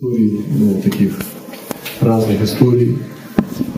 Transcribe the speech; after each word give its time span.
историй, 0.00 0.40
ну, 0.56 0.80
таких 0.82 1.18
разных 2.00 2.42
историй. 2.42 2.98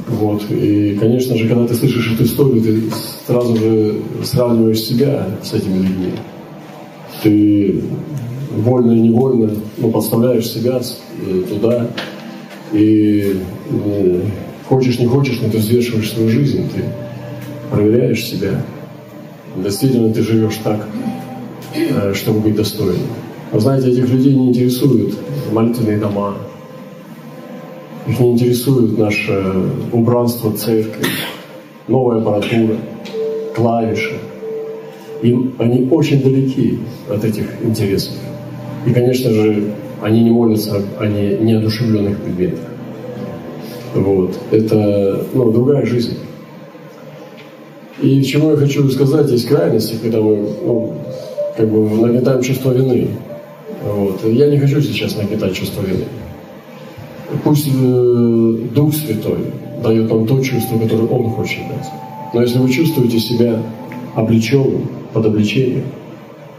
Вот. 0.09 0.49
И, 0.51 0.97
конечно 1.01 1.37
же, 1.37 1.49
когда 1.49 1.67
ты 1.67 1.75
слышишь 1.75 2.13
эту 2.13 2.25
историю, 2.25 2.63
ты 2.63 2.83
сразу 3.27 3.57
же 3.57 3.97
сравниваешь 4.23 4.81
себя 4.81 5.27
с 5.43 5.53
этими 5.53 5.79
людьми. 5.79 6.13
Ты 7.25 7.83
вольно 8.53 8.93
и 8.93 9.01
невольно 9.01 9.51
ну, 9.79 9.91
подставляешь 9.91 10.47
себя 10.47 10.81
э, 10.81 11.43
туда. 11.49 11.91
И 12.73 13.41
э, 13.71 14.21
хочешь, 14.69 15.01
не 15.01 15.07
хочешь, 15.07 15.41
но 15.43 15.51
ты 15.51 15.59
взвешиваешь 15.59 16.13
свою 16.13 16.29
жизнь, 16.29 16.69
ты 16.73 16.85
проверяешь 17.71 18.25
себя. 18.25 18.65
Действительно, 19.57 20.15
ты 20.15 20.23
живешь 20.23 20.59
так, 20.63 20.87
э, 21.75 22.15
чтобы 22.15 22.41
быть 22.41 22.55
достойным. 22.55 23.09
Знаете, 23.53 23.91
этих 23.91 24.09
людей 24.09 24.35
не 24.35 24.49
интересуют 24.49 25.15
молитвенные 25.53 25.99
дома, 25.99 26.37
их 28.07 28.19
не 28.19 28.33
интересует 28.33 28.97
наше 28.97 29.45
убранство 29.93 30.53
церкви, 30.53 31.05
новая 31.87 32.21
аппаратура, 32.21 32.77
клавиши. 33.55 34.15
Им 35.23 35.55
они 35.59 35.87
очень 35.91 36.23
далеки 36.23 36.79
от 37.09 37.25
этих 37.25 37.45
интересов. 37.63 38.15
И, 38.87 38.93
конечно 38.93 39.31
же, 39.31 39.75
они 40.01 40.25
не 40.25 40.31
молятся 40.31 40.83
о 40.99 41.07
неодушевленных 41.07 42.19
предметах. 42.23 42.59
Вот. 43.95 44.37
Это 44.51 45.27
ну, 45.35 45.53
другая 45.53 45.85
жизнь. 45.87 46.17
И 48.01 48.23
чему 48.23 48.53
я 48.53 48.57
хочу 48.57 48.89
сказать, 48.91 49.31
есть 49.31 49.47
крайности, 49.47 49.97
когда 50.03 50.21
мы 50.21 50.37
ну, 50.65 50.95
как 51.57 51.71
бы 51.71 51.89
нагнетаем 51.89 52.43
чувство 52.43 52.73
вины. 52.73 53.11
Вот. 53.85 54.25
Я 54.25 54.49
не 54.49 54.59
хочу 54.59 54.81
сейчас 54.81 55.17
нагнетать 55.17 55.55
чувство 55.55 55.83
вины. 55.83 56.05
Пусть 57.45 57.69
э, 57.69 58.57
Дух 58.75 58.95
Святой 58.95 59.39
дает 59.83 60.11
нам 60.11 60.27
то 60.27 60.41
чувство, 60.41 60.79
которое 60.79 61.09
Он 61.09 61.31
хочет 61.31 61.61
дать. 61.69 61.89
Но 62.35 62.43
если 62.43 62.59
вы 62.59 62.71
чувствуете 62.71 63.19
себя 63.19 63.63
облеченным, 64.15 64.89
под 65.13 65.27
обличением, 65.27 65.85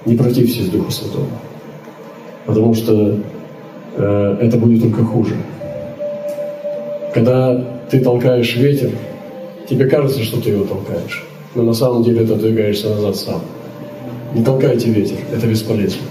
не 0.05 0.15
противьтесь 0.15 0.69
Духу 0.69 0.91
Святого. 0.91 1.27
Потому 2.45 2.73
что 2.73 3.19
э, 3.95 4.37
это 4.41 4.57
будет 4.57 4.81
только 4.81 5.03
хуже. 5.03 5.35
Когда 7.13 7.63
ты 7.89 7.99
толкаешь 7.99 8.55
ветер, 8.55 8.91
тебе 9.69 9.85
кажется, 9.85 10.23
что 10.23 10.41
ты 10.41 10.49
его 10.49 10.65
толкаешь. 10.65 11.23
Но 11.55 11.63
на 11.63 11.73
самом 11.73 12.03
деле 12.03 12.25
ты 12.25 12.33
отодвигаешься 12.33 12.89
назад 12.89 13.15
сам. 13.15 13.41
Не 14.33 14.43
толкайте 14.43 14.89
ветер, 14.89 15.17
это 15.31 15.47
бесполезно. 15.47 16.01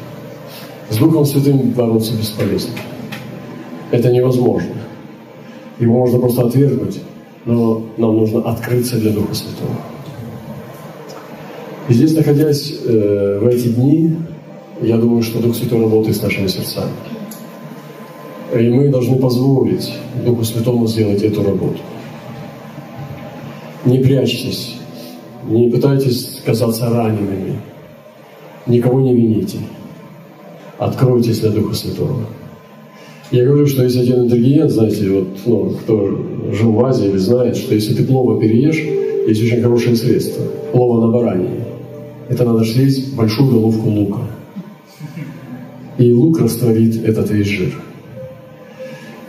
С 0.91 0.97
Духом 0.97 1.25
Святым 1.25 1.71
бороться 1.71 2.15
бесполезно. 2.15 2.73
Это 3.91 4.11
невозможно. 4.11 4.75
Его 5.79 5.99
можно 5.99 6.19
просто 6.19 6.47
отвергнуть, 6.47 7.01
но 7.45 7.83
нам 7.97 8.17
нужно 8.17 8.41
открыться 8.41 8.97
для 8.97 9.13
Духа 9.13 9.35
Святого. 9.35 9.75
И 11.89 11.95
здесь, 11.95 12.15
находясь 12.15 12.75
э, 12.85 13.39
в 13.43 13.47
эти 13.47 13.69
дни, 13.69 14.17
я 14.81 14.97
думаю, 14.97 15.23
что 15.23 15.41
Дух 15.41 15.57
Святой 15.57 15.81
работает 15.81 16.17
с 16.17 16.23
нашими 16.23 16.47
сердцами. 16.47 16.91
И 18.59 18.69
мы 18.69 18.89
должны 18.89 19.17
позволить 19.17 19.93
Духу 20.25 20.45
Святому 20.45 20.87
сделать 20.87 21.23
эту 21.23 21.43
работу. 21.43 21.79
Не 23.85 23.99
прячьтесь, 23.99 24.77
не 25.49 25.71
пытайтесь 25.71 26.41
казаться 26.45 26.89
ранеными, 26.89 27.61
никого 28.67 29.01
не 29.01 29.15
вините 29.15 29.59
откройтесь 30.85 31.41
для 31.41 31.51
Духа 31.51 31.75
Святого. 31.75 32.27
Я 33.31 33.47
говорю, 33.47 33.67
что 33.67 33.83
есть 33.83 33.97
один 33.97 34.25
ингредиент, 34.25 34.71
знаете, 34.71 35.09
вот, 35.11 35.29
ну, 35.47 35.71
кто 35.71 36.19
жил 36.53 36.73
в 36.73 36.85
Азии 36.85 37.09
или 37.09 37.17
знает, 37.17 37.57
что 37.57 37.75
если 37.75 37.95
ты 37.95 38.05
плова 38.05 38.39
переешь, 38.39 38.83
есть 39.27 39.43
очень 39.43 39.63
хорошее 39.63 39.97
средство. 39.97 40.45
Плова 40.73 41.07
на 41.07 41.13
баранье. 41.13 41.65
Это 42.29 42.45
надо 42.45 42.65
слить 42.65 43.15
большую 43.15 43.51
головку 43.51 43.89
лука. 43.89 44.21
И 45.99 46.13
лук 46.13 46.41
растворит 46.41 47.05
этот 47.05 47.31
весь 47.31 47.47
жир. 47.47 47.75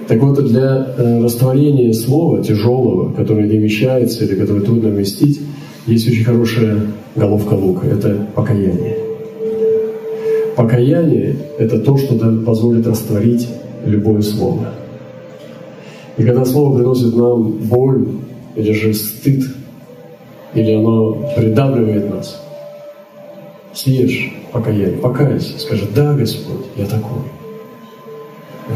Так 0.08 0.22
вот, 0.22 0.44
для 0.46 0.96
э, 0.98 1.24
растворения 1.24 1.94
слова 1.94 2.44
тяжелого, 2.44 3.14
которое 3.14 3.48
не 3.48 3.58
вмещается 3.58 4.26
или 4.26 4.36
которое 4.36 4.62
трудно 4.62 4.90
вместить, 4.90 5.40
есть 5.88 6.08
очень 6.08 6.26
хорошая 6.26 6.88
головка 7.16 7.54
лука. 7.54 7.88
Это 7.88 8.28
покаяние. 8.36 9.03
Покаяние– 10.56 11.36
это 11.60 11.80
то, 11.80 11.98
что 11.98 12.16
позволит 12.46 12.86
растворить 12.86 13.48
любое 13.86 14.22
слово. 14.22 14.74
И 16.18 16.24
когда 16.24 16.46
слово 16.46 16.78
приносит 16.78 17.16
нам 17.16 17.54
боль 17.54 18.08
или 18.56 18.72
же 18.72 18.94
стыд, 18.94 19.46
или 20.54 20.72
оно 20.74 21.14
придавливает 21.36 22.10
нас, 22.10 22.40
съешь 23.74 24.32
покаяние, 24.52 24.98
покайся, 24.98 25.60
скажи, 25.60 25.88
да, 25.96 26.14
Господь, 26.14 26.66
я 26.78 26.86
такой. 26.86 27.24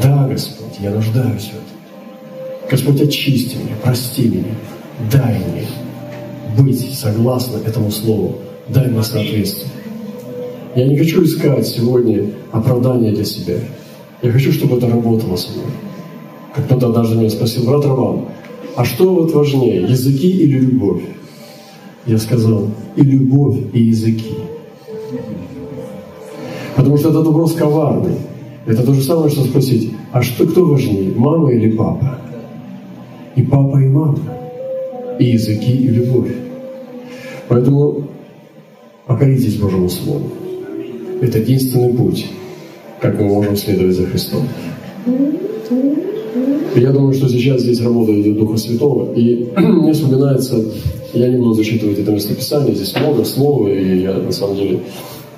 Да, 0.01 0.27
Господь, 0.27 0.79
я 0.79 0.89
нуждаюсь 0.89 1.51
в 1.51 1.53
этом. 1.53 2.69
Господь, 2.71 3.01
очисти 3.01 3.55
меня, 3.55 3.75
прости 3.83 4.27
меня, 4.27 4.55
дай 5.11 5.35
мне 5.35 5.67
быть 6.57 6.97
согласно 6.97 7.57
этому 7.57 7.91
слову, 7.91 8.39
дай 8.67 8.87
мне 8.87 9.03
соответствие. 9.03 9.69
Я 10.77 10.85
не 10.85 10.95
хочу 10.95 11.23
искать 11.23 11.65
сегодня 11.65 12.29
оправдания 12.51 13.11
для 13.11 13.25
себя. 13.25 13.55
Я 14.21 14.31
хочу, 14.31 14.51
чтобы 14.51 14.77
это 14.77 14.87
работало 14.87 15.35
со 15.35 15.51
мной. 15.53 15.71
Как 16.53 16.65
кто-то 16.65 16.89
однажды 16.89 17.17
меня 17.17 17.31
спросил, 17.31 17.65
брат 17.65 17.83
Роман, 17.83 18.25
а 18.75 18.85
что 18.85 19.11
вот 19.15 19.33
важнее, 19.33 19.81
языки 19.81 20.29
или 20.29 20.59
любовь? 20.59 21.01
Я 22.05 22.19
сказал, 22.19 22.67
и 22.95 23.01
любовь, 23.01 23.57
и 23.73 23.85
языки. 23.85 24.35
Потому 26.75 26.95
что 26.97 27.09
этот 27.09 27.25
вопрос 27.25 27.53
коварный. 27.53 28.17
Это 28.67 28.85
то 28.85 28.93
же 28.93 29.01
самое, 29.01 29.31
что 29.31 29.45
спросить, 29.45 29.93
а 30.11 30.21
что, 30.21 30.45
кто 30.45 30.63
важнее, 30.63 31.11
мама 31.15 31.51
или 31.53 31.75
папа? 31.75 32.19
И 33.35 33.41
папа, 33.41 33.77
и 33.79 33.87
мама. 33.87 34.19
И 35.17 35.25
языки, 35.25 35.71
и 35.71 35.87
любовь. 35.87 36.35
Поэтому 37.47 38.03
покоритесь 39.07 39.55
Божьему 39.55 39.89
Слову. 39.89 40.29
Это 41.21 41.39
единственный 41.39 41.93
путь, 41.93 42.27
как 43.01 43.19
мы 43.19 43.27
можем 43.27 43.57
следовать 43.57 43.95
за 43.95 44.05
Христом. 44.05 44.43
Я 46.75 46.91
думаю, 46.91 47.13
что 47.13 47.27
сейчас 47.27 47.61
здесь 47.61 47.81
работа 47.81 48.19
идет 48.19 48.37
Духа 48.37 48.57
Святого. 48.57 49.13
И 49.15 49.51
мне 49.57 49.93
вспоминается, 49.93 50.63
я 51.13 51.29
не 51.29 51.37
буду 51.37 51.55
зачитывать 51.55 51.97
это 51.97 52.11
местописание, 52.11 52.75
здесь 52.75 52.95
много 52.99 53.25
слов, 53.25 53.67
и 53.67 54.01
я 54.01 54.13
на 54.13 54.31
самом 54.31 54.57
деле 54.57 54.79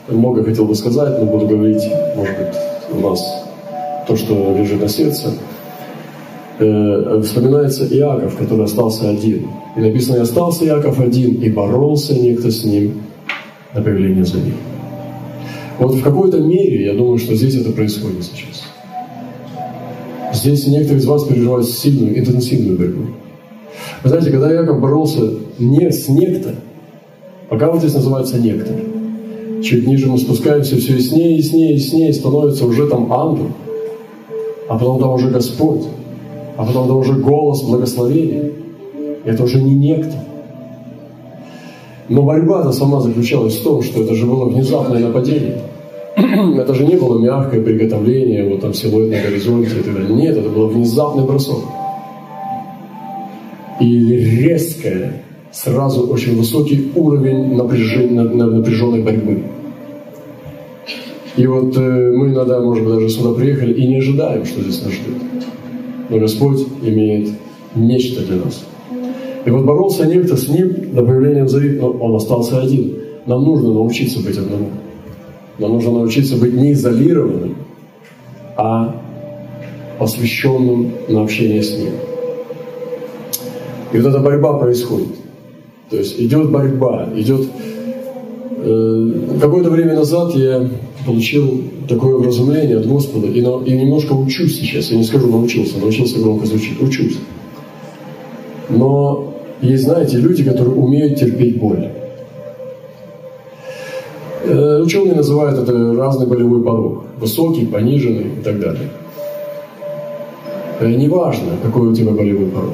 много 0.09 0.43
хотел 0.43 0.65
бы 0.65 0.75
сказать, 0.75 1.17
но 1.19 1.25
буду 1.25 1.47
говорить, 1.47 1.83
может 2.15 2.37
быть, 2.37 2.55
у 2.93 2.99
вас 2.99 3.21
то, 4.07 4.17
что 4.17 4.57
лежит 4.57 4.81
на 4.81 4.89
сердце. 4.89 5.31
Э, 6.59 7.21
вспоминается 7.23 7.85
Иаков, 7.85 8.35
который 8.35 8.65
остался 8.65 9.09
один. 9.09 9.47
И 9.77 9.79
написано, 9.79 10.17
и 10.17 10.19
остался 10.19 10.65
Иаков 10.65 10.99
один, 10.99 11.35
и 11.35 11.49
боролся 11.49 12.15
некто 12.15 12.51
с 12.51 12.65
ним 12.65 13.01
на 13.73 13.81
появление 13.81 14.25
за 14.25 14.37
ним. 14.39 14.55
Вот 15.79 15.95
в 15.95 16.03
какой-то 16.03 16.39
мере, 16.41 16.85
я 16.85 16.93
думаю, 16.93 17.17
что 17.17 17.35
здесь 17.35 17.55
это 17.55 17.71
происходит 17.71 18.23
сейчас. 18.23 18.63
Здесь 20.33 20.67
некоторые 20.67 20.99
из 20.99 21.05
вас 21.05 21.23
переживают 21.23 21.67
сильную, 21.67 22.19
интенсивную 22.19 22.77
борьбу. 22.77 23.03
Вы 24.03 24.09
знаете, 24.09 24.29
когда 24.29 24.51
Яков 24.51 24.81
боролся 24.81 25.21
не 25.57 25.89
с 25.89 26.09
некто, 26.09 26.55
пока 27.49 27.71
вот 27.71 27.79
здесь 27.79 27.93
называется 27.93 28.37
некто, 28.37 28.73
чуть 29.63 29.87
ниже 29.87 30.07
мы 30.07 30.17
спускаемся, 30.17 30.75
все 30.75 30.95
яснее, 30.95 31.37
яснее, 31.37 31.73
яснее, 31.75 32.13
становится 32.13 32.65
уже 32.65 32.87
там 32.87 33.11
ангел, 33.11 33.51
а 34.67 34.77
потом 34.77 34.99
там 34.99 35.13
уже 35.13 35.29
Господь, 35.29 35.85
а 36.57 36.65
потом 36.65 36.87
там 36.87 36.97
уже 36.97 37.13
голос 37.13 37.63
благословения. 37.63 38.51
Это 39.23 39.43
уже 39.43 39.61
не 39.61 39.75
некто. 39.75 40.25
Но 42.09 42.23
борьба-то 42.23 42.71
сама 42.71 43.01
заключалась 43.01 43.55
в 43.55 43.63
том, 43.63 43.81
что 43.81 44.03
это 44.03 44.15
же 44.15 44.25
было 44.25 44.45
внезапное 44.45 44.99
нападение. 44.99 45.57
Это 46.19 46.73
же 46.73 46.85
не 46.85 46.95
было 46.95 47.19
мягкое 47.19 47.61
приготовление, 47.61 48.49
вот 48.49 48.61
там 48.61 48.73
силуэт 48.73 49.09
на 49.11 49.29
горизонте 49.29 49.79
и 49.79 49.83
так 49.83 49.93
далее. 49.93 50.13
Нет, 50.13 50.37
это 50.37 50.49
был 50.49 50.67
внезапный 50.67 51.23
бросок. 51.23 51.59
И 53.79 54.17
резкое, 54.41 55.23
сразу 55.51 56.07
очень 56.07 56.37
высокий 56.37 56.91
уровень 56.95 57.55
напряжения, 57.55 58.21
напряженной 58.21 59.01
борьбы. 59.01 59.43
И 61.37 61.47
вот 61.47 61.77
э, 61.77 62.11
мы 62.17 62.27
иногда, 62.27 62.59
может 62.59 62.83
быть, 62.83 62.95
даже 62.95 63.09
сюда 63.09 63.33
приехали 63.33 63.73
и 63.73 63.87
не 63.87 63.99
ожидаем, 63.99 64.43
что 64.45 64.61
здесь 64.61 64.83
нас 64.83 64.91
ждет. 64.91 65.23
Но 66.09 66.17
Господь 66.17 66.65
имеет 66.81 67.29
нечто 67.75 68.25
для 68.25 68.43
нас. 68.43 68.65
И 69.45 69.49
вот 69.49 69.63
боролся 69.63 70.05
некто 70.05 70.35
с 70.35 70.49
ним 70.49 70.93
до 70.93 71.03
появления 71.03 71.47
Зари, 71.47 71.79
но 71.79 71.91
он 71.91 72.15
остался 72.15 72.59
один. 72.59 72.95
Нам 73.25 73.45
нужно 73.45 73.71
научиться 73.71 74.19
быть 74.21 74.37
одному. 74.37 74.67
Нам 75.59 75.73
нужно 75.73 75.91
научиться 75.91 76.37
быть 76.37 76.53
не 76.53 76.71
изолированным, 76.71 77.55
а 78.55 78.95
посвященным 79.99 80.93
на 81.09 81.23
общение 81.23 81.61
с 81.61 81.77
Ним. 81.77 81.91
И 83.91 83.97
вот 83.97 84.09
эта 84.09 84.19
борьба 84.19 84.57
происходит. 84.57 85.09
То 85.89 85.97
есть 85.97 86.19
идет 86.19 86.51
борьба, 86.51 87.09
идет... 87.15 87.47
Э, 88.61 89.11
какое-то 89.41 89.69
время 89.69 89.95
назад 89.95 90.35
я 90.35 90.69
получил 91.05 91.63
такое 91.87 92.17
вразумление 92.17 92.77
от 92.77 92.87
Господа 92.87 93.27
и, 93.27 93.41
на, 93.41 93.63
и 93.63 93.71
немножко 93.71 94.13
учусь 94.13 94.59
сейчас. 94.59 94.91
Я 94.91 94.97
не 94.97 95.03
скажу 95.03 95.27
научился, 95.27 95.79
научился 95.79 96.19
громко 96.19 96.45
звучит, 96.45 96.81
учусь. 96.81 97.17
Но 98.69 99.33
есть, 99.61 99.83
знаете, 99.83 100.17
люди, 100.17 100.43
которые 100.43 100.75
умеют 100.75 101.19
терпеть 101.19 101.59
боль. 101.59 101.89
Э, 104.49 104.81
ученые 104.81 105.13
называют 105.13 105.59
это 105.59 105.93
разный 105.95 106.25
болевой 106.25 106.63
порог. 106.63 107.03
Высокий, 107.19 107.67
пониженный 107.67 108.39
и 108.39 108.43
так 108.43 108.59
далее. 108.59 108.89
Э, 110.79 110.91
неважно, 110.91 111.51
какой 111.61 111.89
у 111.89 111.95
тебя 111.95 112.11
болевой 112.11 112.47
порог. 112.47 112.73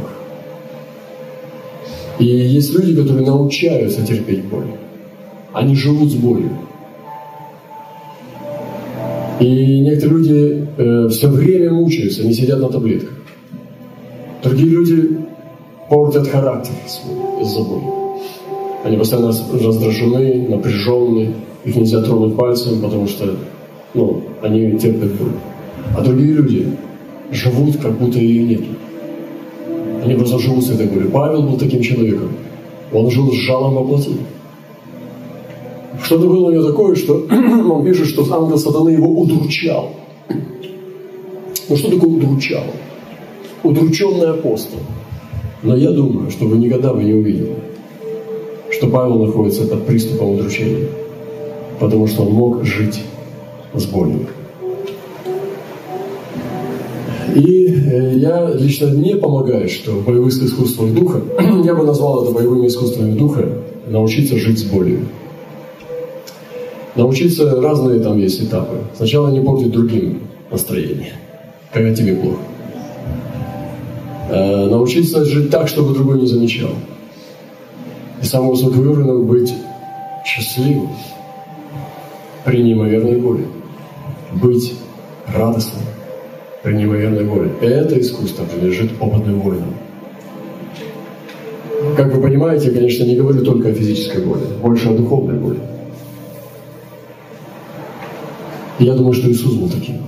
И 2.18 2.26
есть 2.26 2.74
люди, 2.74 2.96
которые 2.96 3.26
научаются 3.26 4.06
терпеть 4.06 4.46
боль. 4.46 4.68
Они 5.52 5.76
живут 5.76 6.12
с 6.12 6.16
болью. 6.16 6.52
И 9.42 9.82
некоторые 9.82 10.18
люди 10.18 10.68
э, 10.78 11.10
все 11.10 11.28
время 11.28 11.74
мучаются, 11.74 12.22
они 12.22 12.34
сидят 12.34 12.60
на 12.60 12.70
таблетках. 12.70 13.12
Другие 14.44 14.70
люди 14.70 15.18
портят 15.90 16.28
характер 16.28 16.74
из-за 17.42 17.64
боли. 17.64 18.05
Они 18.86 18.98
постоянно 18.98 19.34
раздражены, 19.52 20.48
напряженные, 20.48 21.34
их 21.64 21.76
нельзя 21.76 22.04
тронуть 22.04 22.36
пальцем, 22.36 22.82
потому 22.82 23.08
что 23.08 23.36
ну, 23.96 24.22
они 24.44 24.78
терпят 24.78 25.12
боль. 25.16 25.32
А 25.98 26.02
другие 26.02 26.34
люди 26.34 26.68
живут, 27.32 27.78
как 27.78 27.98
будто 27.98 28.20
ее 28.20 28.44
нет. 28.44 28.62
Они 30.04 30.14
просто 30.14 30.38
живут 30.38 30.64
с 30.64 30.70
этой 30.70 30.86
болью. 30.86 31.10
Павел 31.10 31.42
был 31.42 31.58
таким 31.58 31.82
человеком. 31.82 32.30
Он 32.94 33.10
жил 33.10 33.32
с 33.32 33.36
жалом 33.38 33.74
во 33.74 33.84
плоти. 33.84 34.12
Что-то 36.04 36.28
было 36.28 36.50
у 36.50 36.52
него 36.52 36.66
такое, 36.66 36.94
что 36.94 37.26
он 37.72 37.84
пишет, 37.84 38.06
что 38.06 38.22
ангел 38.32 38.60
сатаны 38.60 38.90
его 38.90 39.08
удручал. 39.20 39.94
Ну 41.70 41.76
что 41.76 41.90
такое 41.90 42.12
удручал? 42.12 42.66
Удрученный 43.64 44.30
апостол. 44.30 44.78
Но 45.64 45.76
я 45.76 45.90
думаю, 45.90 46.30
что 46.30 46.46
вы 46.46 46.60
никогда 46.60 46.94
бы 46.94 47.04
не 47.04 47.14
увидели, 47.16 47.56
что 48.76 48.88
Павел 48.88 49.20
находится 49.20 49.66
под 49.66 49.86
приступом 49.86 50.32
удручения, 50.32 50.88
потому 51.80 52.08
что 52.08 52.24
он 52.24 52.34
мог 52.34 52.66
жить 52.66 53.02
с 53.74 53.86
болью. 53.86 54.28
И 57.34 57.68
э, 57.68 58.18
я 58.18 58.52
лично 58.54 58.88
мне 58.88 59.16
помогает, 59.16 59.72
что 59.72 59.92
в 59.92 60.06
боевых 60.06 60.32
искусствах 60.34 60.94
духа, 60.94 61.22
я 61.64 61.74
бы 61.74 61.84
назвал 61.84 62.24
это 62.24 62.34
боевыми 62.34 62.68
искусствами 62.68 63.18
духа, 63.18 63.48
научиться 63.88 64.36
жить 64.38 64.60
с 64.60 64.64
болью. 64.64 65.00
Научиться 66.96 67.62
разные 67.62 68.00
там 68.00 68.18
есть 68.18 68.42
этапы. 68.42 68.78
Сначала 68.96 69.30
не 69.30 69.42
портить 69.42 69.72
другим 69.72 70.20
настроение, 70.52 71.14
когда 71.74 71.94
тебе 71.94 72.16
плохо. 72.16 72.40
Э, 74.30 74.68
научиться 74.68 75.24
жить 75.24 75.50
так, 75.50 75.68
чтобы 75.68 75.94
другой 75.94 76.20
не 76.20 76.28
замечал. 76.28 76.72
И 78.22 78.38
высоким 78.38 78.92
уровнем 78.92 79.26
быть 79.26 79.54
счастливым 80.26 80.90
при 82.44 82.62
неимоверной 82.62 83.18
боли. 83.18 83.48
Быть 84.34 84.74
радостным 85.28 85.84
при 86.64 86.74
неимоверной 86.74 87.26
боли. 87.26 87.52
Это 87.62 88.00
искусство 88.00 88.46
принадлежит 88.46 88.92
опытным 89.00 89.40
воинам. 89.42 89.76
Как 91.96 92.14
вы 92.14 92.22
понимаете, 92.22 92.68
я, 92.68 92.74
конечно, 92.74 93.04
не 93.04 93.16
говорю 93.16 93.44
только 93.46 93.70
о 93.70 93.74
физической 93.74 94.26
боли, 94.26 94.46
больше 94.62 94.90
о 94.90 94.98
духовной 94.98 95.38
боли. 95.38 95.60
И 98.80 98.86
я 98.86 98.94
думаю, 98.94 99.14
что 99.14 99.30
Иисус 99.30 99.54
был 99.56 99.70
таким. 99.70 100.02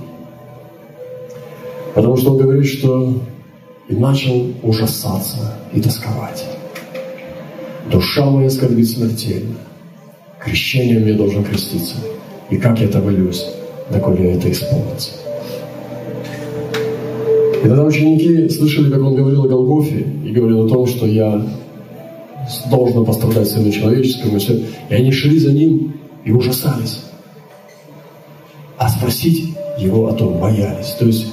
Потому 1.94 2.16
что 2.16 2.32
Он 2.32 2.38
говорит, 2.38 2.66
что 2.66 3.14
и 3.88 3.94
начал 3.94 4.52
ужасаться 4.62 5.58
и 5.72 5.80
тосковать. 5.80 6.44
Душа 7.90 8.26
моя 8.30 8.50
скорбит 8.50 8.88
смертельно. 8.88 9.56
Крещением 10.44 11.06
я 11.06 11.14
должен 11.14 11.42
креститься. 11.42 11.96
И 12.50 12.56
как 12.56 12.80
я 12.80 12.88
молюсь, 13.00 13.44
доколе 13.90 14.32
это 14.32 14.50
исполнится. 14.50 15.12
И 17.64 17.68
тогда 17.68 17.84
ученики 17.84 18.48
слышали, 18.50 18.90
как 18.90 19.02
он 19.02 19.14
говорил 19.16 19.44
о 19.44 19.48
Голгофе, 19.48 20.06
и 20.24 20.30
говорил 20.30 20.66
о 20.66 20.68
том, 20.68 20.86
что 20.86 21.06
я 21.06 21.44
должен 22.70 23.04
пострадать 23.04 23.48
Сыну 23.48 23.70
Человеческому, 23.72 24.38
и. 24.38 24.64
И 24.88 24.94
они 24.94 25.10
шли 25.10 25.38
за 25.38 25.52
ним 25.52 25.94
и 26.24 26.30
ужасались. 26.30 27.00
А 28.76 28.88
спросить 28.88 29.54
его 29.78 30.06
о 30.08 30.12
том 30.12 30.38
боялись. 30.38 30.94
То 30.98 31.06
есть 31.06 31.26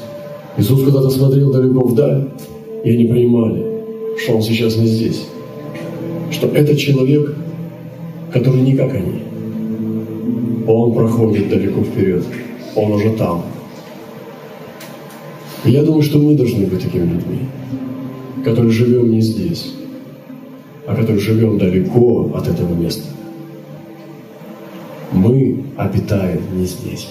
Иисус 0.57 0.83
когда-то 0.83 1.09
смотрел 1.09 1.51
далеко 1.51 1.85
вдаль, 1.85 2.29
и 2.83 2.91
они 2.91 3.05
понимали, 3.05 3.65
что 4.17 4.35
Он 4.35 4.41
сейчас 4.41 4.77
не 4.77 4.87
здесь. 4.87 5.21
Что 6.35 6.47
это 6.47 6.75
человек, 6.75 7.33
который 8.33 8.59
не 8.59 8.75
как 8.75 8.93
они. 8.93 9.21
Он 10.67 10.93
проходит 10.93 11.47
далеко 11.47 11.81
вперед. 11.81 12.25
Он 12.75 12.91
уже 12.91 13.11
там. 13.11 13.45
И 15.63 15.71
я 15.71 15.81
думаю, 15.81 16.01
что 16.01 16.19
мы 16.19 16.35
должны 16.35 16.65
быть 16.65 16.83
такими 16.83 17.03
людьми, 17.03 17.39
которые 18.43 18.69
живем 18.71 19.11
не 19.11 19.21
здесь, 19.21 19.75
а 20.85 20.93
которые 20.93 21.19
живем 21.19 21.57
далеко 21.57 22.29
от 22.35 22.49
этого 22.49 22.73
места. 22.73 23.07
Мы 25.13 25.63
обитаем 25.77 26.41
не 26.53 26.65
здесь. 26.65 27.07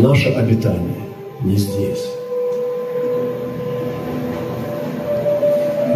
Наше 0.00 0.28
обитание 0.28 1.02
не 1.42 1.56
здесь. 1.56 2.19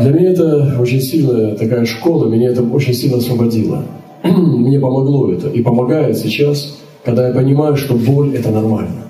Для 0.00 0.10
меня 0.12 0.30
это 0.30 0.76
очень 0.80 1.00
сильная 1.00 1.54
такая 1.54 1.84
школа, 1.84 2.28
меня 2.28 2.50
это 2.50 2.62
очень 2.62 2.94
сильно 2.94 3.18
освободило. 3.18 3.84
Мне 4.22 4.80
помогло 4.80 5.30
это 5.32 5.48
и 5.48 5.62
помогает 5.62 6.18
сейчас, 6.18 6.78
когда 7.04 7.28
я 7.28 7.34
понимаю, 7.34 7.76
что 7.76 7.94
боль– 7.94 8.34
это 8.36 8.50
нормально. 8.50 9.04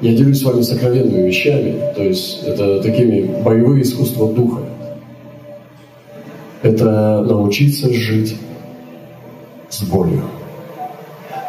Я 0.00 0.14
делюсь 0.16 0.40
с 0.40 0.44
вами 0.44 0.62
сокровенными 0.62 1.28
вещами, 1.28 1.74
то 1.94 2.02
есть 2.02 2.42
это 2.44 2.82
такими 2.82 3.42
боевые 3.44 3.82
искусства 3.82 4.32
духа. 4.32 4.62
Это 6.62 7.22
научиться 7.22 7.92
жить 7.92 8.36
с 9.68 9.82
болью. 9.82 10.22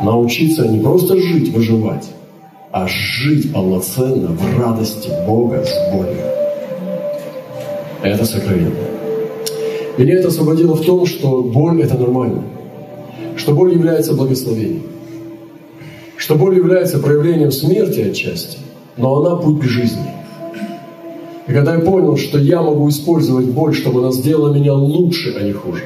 Научиться 0.01 0.67
не 0.67 0.79
просто 0.79 1.17
жить, 1.17 1.53
выживать, 1.53 2.09
а 2.71 2.87
жить 2.87 3.53
полноценно 3.53 4.29
в 4.29 4.59
радости 4.59 5.09
Бога 5.25 5.63
с 5.63 5.91
болью. 5.91 6.32
Это 8.03 8.25
сокровенно. 8.25 8.75
Меня 9.97 10.15
это 10.19 10.27
освободило 10.27 10.75
в 10.75 10.85
том, 10.85 11.05
что 11.05 11.41
боль– 11.41 11.81
это 11.83 11.97
нормально. 11.97 12.43
Что 13.37 13.53
боль 13.53 13.73
является 13.73 14.13
благословением. 14.13 14.83
Что 16.17 16.35
боль 16.35 16.57
является 16.57 16.99
проявлением 16.99 17.51
смерти 17.51 18.01
отчасти, 18.01 18.57
но 18.97 19.15
она 19.21 19.37
путь 19.37 19.61
к 19.61 19.63
жизни. 19.63 20.03
И 21.47 21.53
когда 21.53 21.75
я 21.75 21.79
понял, 21.79 22.17
что 22.17 22.37
я 22.37 22.61
могу 22.61 22.89
использовать 22.89 23.45
боль, 23.45 23.73
чтобы 23.73 24.01
она 24.01 24.11
сделала 24.11 24.53
меня 24.53 24.73
лучше, 24.73 25.35
а 25.39 25.43
не 25.43 25.53
хуже. 25.53 25.83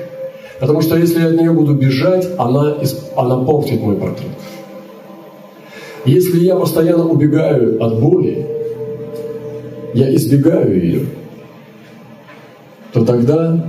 Потому 0.59 0.81
что 0.81 0.97
если 0.97 1.21
я 1.21 1.27
от 1.27 1.39
нее 1.39 1.51
буду 1.51 1.73
бежать, 1.73 2.27
она, 2.37 2.77
она 3.15 3.37
портит 3.37 3.81
мой 3.81 3.95
портрет. 3.95 4.31
Если 6.05 6.39
я 6.39 6.55
постоянно 6.55 7.07
убегаю 7.07 7.83
от 7.83 7.99
боли, 7.99 8.47
я 9.93 10.13
избегаю 10.15 10.83
ее, 10.83 11.05
то 12.97 13.05
тогда 13.05 13.63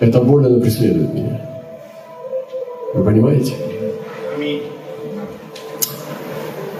эта 0.00 0.20
боль, 0.20 0.44
она 0.44 0.58
преследует 0.58 1.14
меня. 1.14 1.40
Вы 2.94 3.04
понимаете? 3.04 3.52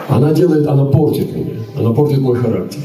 Она 0.09 0.33
делает, 0.33 0.66
она 0.66 0.85
портит 0.87 1.35
меня, 1.35 1.54
она 1.76 1.93
портит 1.93 2.19
мой 2.19 2.37
характер. 2.37 2.81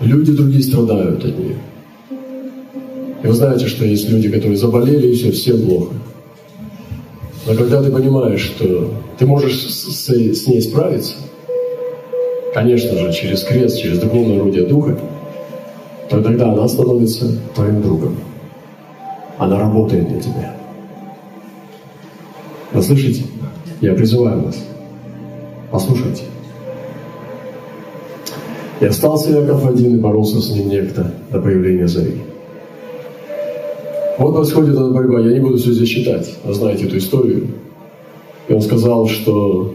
Люди 0.00 0.32
другие 0.32 0.62
страдают 0.62 1.24
от 1.24 1.38
нее. 1.38 1.56
И 3.22 3.26
вы 3.26 3.32
знаете, 3.32 3.66
что 3.66 3.86
есть 3.86 4.08
люди, 4.10 4.30
которые 4.30 4.58
заболели, 4.58 5.08
и 5.08 5.14
все, 5.14 5.32
всем 5.32 5.66
плохо. 5.66 5.94
Но 7.46 7.54
когда 7.54 7.82
ты 7.82 7.90
понимаешь, 7.90 8.42
что 8.42 8.92
ты 9.18 9.24
можешь 9.24 9.58
с, 9.58 10.10
с 10.10 10.46
ней 10.46 10.60
справиться, 10.60 11.14
конечно 12.52 12.94
же, 12.98 13.12
через 13.14 13.42
крест, 13.42 13.78
через 13.78 13.98
духовное 14.00 14.36
орудие 14.38 14.66
Духа, 14.66 14.98
то 16.08 16.22
тогда 16.22 16.52
она 16.52 16.68
становится 16.68 17.26
твоим 17.54 17.82
другом. 17.82 18.16
Она 19.38 19.58
работает 19.58 20.08
для 20.08 20.20
тебя. 20.20 20.56
Вы 22.72 22.82
слышите? 22.82 23.24
Я 23.80 23.94
призываю 23.94 24.42
вас. 24.42 24.64
Послушайте. 25.70 26.22
И 28.80 28.84
остался 28.84 29.30
Яков 29.30 29.66
один, 29.66 29.96
и 29.96 30.00
боролся 30.00 30.40
с 30.40 30.50
ним 30.50 30.68
некто 30.68 31.12
до 31.30 31.40
появления 31.40 31.88
зари. 31.88 32.22
Вот 34.18 34.34
происходит 34.34 34.74
эта 34.74 34.88
борьба. 34.88 35.20
Я 35.20 35.32
не 35.32 35.40
буду 35.40 35.58
все 35.58 35.72
здесь 35.72 35.88
читать. 35.88 36.34
Вы 36.44 36.54
знаете 36.54 36.86
эту 36.86 36.96
историю. 36.98 37.48
И 38.48 38.52
он 38.52 38.62
сказал, 38.62 39.08
что 39.08 39.74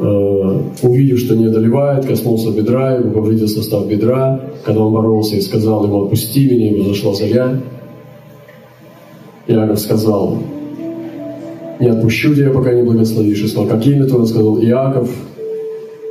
увидев, 0.00 1.18
что 1.18 1.36
не 1.36 1.46
одолевает, 1.46 2.06
коснулся 2.06 2.50
бедра, 2.50 2.94
его 2.94 3.10
повредил 3.10 3.48
состав 3.48 3.86
бедра, 3.86 4.40
когда 4.64 4.82
он 4.82 4.94
боролся 4.94 5.36
и 5.36 5.40
сказал 5.40 5.84
ему, 5.84 6.04
отпусти 6.04 6.48
меня, 6.48 6.70
ему 6.70 6.84
зашла 6.84 7.14
заря. 7.14 7.60
Иаков 9.46 9.78
сказал, 9.78 10.38
не 11.80 11.88
отпущу 11.88 12.34
тебя, 12.34 12.50
пока 12.50 12.72
не 12.72 12.82
благословишь. 12.82 13.42
И 13.42 13.48
сказал, 13.48 13.68
как 13.68 13.86
имя 13.86 14.04
твое? 14.04 14.22
Он 14.22 14.26
сказал, 14.26 14.62
Иаков, 14.62 15.10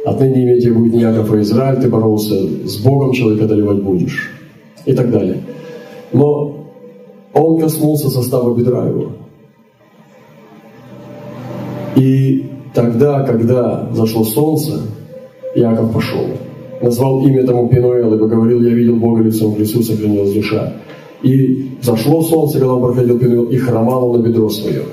отныне 0.05 0.43
имя 0.43 0.61
тебе 0.61 0.73
будет 0.73 0.93
не 0.93 1.01
Иаков, 1.01 1.31
а 1.31 1.41
Израиль, 1.41 1.81
ты 1.81 1.89
боролся 1.89 2.35
с 2.67 2.77
Богом, 2.77 3.13
человека 3.13 3.45
одолевать 3.45 3.81
будешь. 3.81 4.31
И 4.85 4.93
так 4.93 5.09
далее. 5.11 5.37
Но 6.11 6.65
он 7.33 7.59
коснулся 7.59 8.09
состава 8.09 8.55
бедра 8.55 8.87
его. 8.87 9.13
И 11.95 12.48
тогда, 12.73 13.23
когда 13.23 13.89
зашло 13.91 14.23
солнце, 14.23 14.81
Яков 15.55 15.93
пошел. 15.93 16.25
Назвал 16.81 17.25
имя 17.25 17.45
тому 17.45 17.67
Пинуэл, 17.67 18.13
ибо 18.13 18.27
говорил, 18.27 18.61
я 18.61 18.73
видел 18.73 18.95
Бога 18.95 19.21
лицом 19.21 19.55
к 19.55 19.59
лицу, 19.59 19.83
сохранилась 19.83 20.33
душа. 20.33 20.73
И 21.21 21.71
зашло 21.81 22.21
солнце, 22.21 22.59
когда 22.59 22.73
он 22.73 22.81
проходил 22.81 23.19
Пинуэл, 23.19 23.45
и 23.45 23.57
хромал 23.57 24.09
он 24.09 24.21
на 24.21 24.25
бедро 24.25 24.49
свое. 24.49 24.83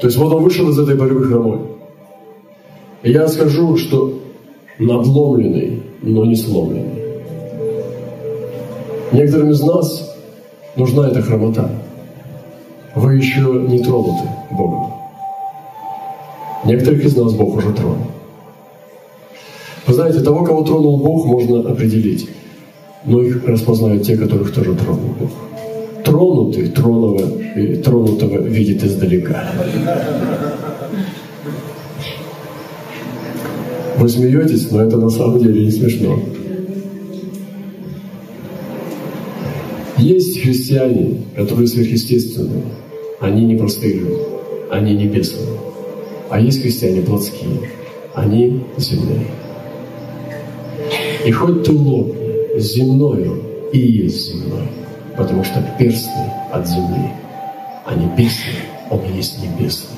То 0.00 0.06
есть 0.06 0.16
вот 0.16 0.32
он 0.32 0.42
вышел 0.42 0.68
из 0.70 0.78
этой 0.78 0.96
борьбы 0.96 1.24
хромой. 1.24 1.58
И 3.02 3.12
я 3.12 3.28
скажу, 3.28 3.76
что 3.76 4.18
надломленный, 4.78 5.82
но 6.02 6.24
не 6.24 6.36
сломленный. 6.36 7.02
Некоторым 9.12 9.50
из 9.50 9.62
нас 9.62 10.16
нужна 10.76 11.08
эта 11.08 11.22
хромота. 11.22 11.70
Вы 12.94 13.16
еще 13.16 13.42
не 13.68 13.82
тронуты 13.82 14.28
Богом. 14.50 14.97
Некоторых 16.64 17.04
из 17.04 17.16
нас 17.16 17.32
Бог 17.34 17.56
уже 17.56 17.72
тронул. 17.72 18.08
Вы 19.86 19.94
знаете, 19.94 20.20
того, 20.20 20.44
кого 20.44 20.64
тронул 20.64 20.98
Бог, 20.98 21.26
можно 21.26 21.70
определить. 21.70 22.28
Но 23.04 23.22
их 23.22 23.46
распознают 23.46 24.02
те, 24.02 24.16
которых 24.16 24.52
тоже 24.52 24.74
тронул 24.74 25.14
Бог. 25.18 25.30
Тронутый 26.04 26.68
тронного, 26.68 27.22
тронутого 27.82 28.38
видит 28.42 28.84
издалека. 28.84 29.44
Вы 33.98 34.08
смеетесь, 34.08 34.70
но 34.70 34.82
это 34.82 34.96
на 34.96 35.10
самом 35.10 35.38
деле 35.38 35.64
не 35.64 35.70
смешно. 35.70 36.20
Есть 39.98 40.40
христиане, 40.40 41.22
которые 41.34 41.66
сверхъестественные. 41.66 42.62
Они 43.20 43.44
не 43.44 43.56
простые 43.56 43.94
люди, 43.94 44.20
они 44.70 44.94
небесные. 44.94 45.57
А 46.30 46.38
есть 46.38 46.60
христиане 46.60 47.00
плотские, 47.02 47.70
они 48.14 48.62
земные. 48.76 49.26
И 51.24 51.30
хоть 51.30 51.64
ты 51.64 51.72
лопни, 51.72 52.58
земною 52.58 53.42
и 53.72 53.78
есть 53.78 54.28
земной, 54.28 54.68
потому 55.16 55.42
что 55.42 55.64
перстный 55.78 56.30
от 56.52 56.68
земли, 56.68 57.10
а 57.86 57.94
небесный, 57.94 58.54
он 58.90 59.00
есть 59.14 59.42
небесный, 59.42 59.96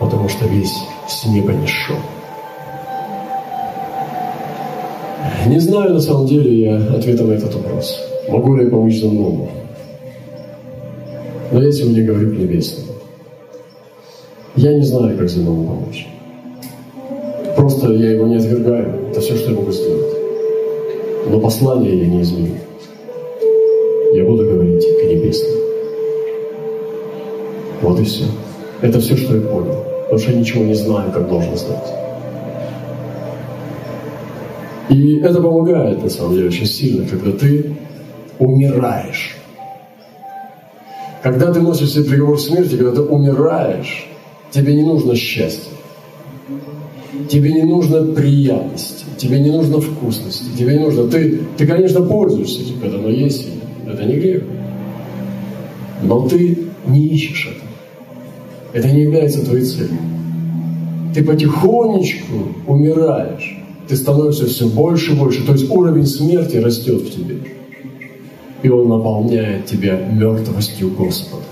потому 0.00 0.28
что 0.28 0.46
весь 0.46 0.74
с 1.08 1.26
неба 1.26 1.52
не 1.52 1.66
шел. 1.66 1.96
Не 5.46 5.58
знаю 5.58 5.94
на 5.94 6.00
самом 6.00 6.26
деле 6.26 6.62
я 6.62 6.76
ответа 6.94 7.24
на 7.24 7.32
этот 7.32 7.54
вопрос. 7.54 7.98
Могу 8.28 8.56
ли 8.56 8.64
я 8.64 8.70
помочь 8.70 8.94
земному? 8.94 9.50
Но 11.52 11.62
я 11.62 11.72
сегодня 11.72 12.04
говорю 12.04 12.34
к 12.34 12.38
небесному. 12.38 12.99
Я 14.56 14.74
не 14.74 14.82
знаю, 14.82 15.16
как 15.16 15.28
земному 15.28 15.64
помочь. 15.64 16.08
Просто 17.56 17.92
я 17.92 18.12
его 18.12 18.26
не 18.26 18.36
отвергаю. 18.36 19.10
Это 19.10 19.20
все, 19.20 19.36
что 19.36 19.50
я 19.50 19.56
могу 19.56 19.70
сделать. 19.70 20.16
Но 21.28 21.40
послание 21.40 21.98
я 21.98 22.06
не 22.06 22.22
изменю. 22.22 22.56
Я 24.12 24.24
буду 24.24 24.44
говорить 24.44 24.84
к 24.84 25.04
небесному. 25.04 25.60
Вот 27.82 28.00
и 28.00 28.04
все. 28.04 28.24
Это 28.82 28.98
все, 28.98 29.16
что 29.16 29.36
я 29.36 29.42
понял. 29.42 29.84
Потому 30.04 30.18
что 30.18 30.32
я 30.32 30.38
ничего 30.38 30.64
не 30.64 30.74
знаю, 30.74 31.12
как 31.12 31.28
должен 31.28 31.56
знать. 31.56 31.94
И 34.88 35.20
это 35.20 35.40
помогает, 35.40 36.02
на 36.02 36.10
самом 36.10 36.34
деле, 36.34 36.48
очень 36.48 36.66
сильно, 36.66 37.06
когда 37.06 37.30
ты 37.30 37.76
умираешь. 38.40 39.36
Когда 41.22 41.52
ты 41.52 41.60
носишь 41.60 41.92
себе 41.92 42.04
приговор 42.04 42.40
смерти, 42.40 42.76
когда 42.76 42.92
ты 42.92 43.02
умираешь, 43.02 44.09
тебе 44.50 44.74
не 44.74 44.82
нужно 44.82 45.14
счастье. 45.14 45.72
Тебе 47.28 47.52
не 47.52 47.62
нужно 47.62 48.04
приятности, 48.04 49.04
тебе 49.16 49.40
не 49.40 49.50
нужно 49.50 49.80
вкусности, 49.80 50.44
тебе 50.58 50.74
не 50.74 50.80
нужно... 50.80 51.04
Ты, 51.08 51.40
ты 51.56 51.66
конечно, 51.66 52.02
пользуешься 52.02 52.62
этим, 52.62 52.80
когда 52.80 52.98
оно 52.98 53.08
есть, 53.08 53.46
это 53.86 54.04
не 54.04 54.14
грех. 54.14 54.42
Но 56.02 56.28
ты 56.28 56.58
не 56.86 57.06
ищешь 57.06 57.50
это. 57.52 58.78
Это 58.78 58.94
не 58.94 59.02
является 59.02 59.44
твоей 59.44 59.64
целью. 59.64 59.98
Ты 61.14 61.24
потихонечку 61.24 62.34
умираешь. 62.66 63.58
Ты 63.88 63.96
становишься 63.96 64.46
все 64.46 64.68
больше 64.68 65.12
и 65.12 65.14
больше. 65.16 65.44
То 65.44 65.52
есть 65.52 65.70
уровень 65.70 66.06
смерти 66.06 66.56
растет 66.56 67.02
в 67.02 67.10
тебе 67.10 67.38
и 68.62 68.68
Он 68.68 68.88
наполняет 68.88 69.66
тебя 69.66 69.96
мертвостью 69.96 70.90
Господа. 70.90 71.44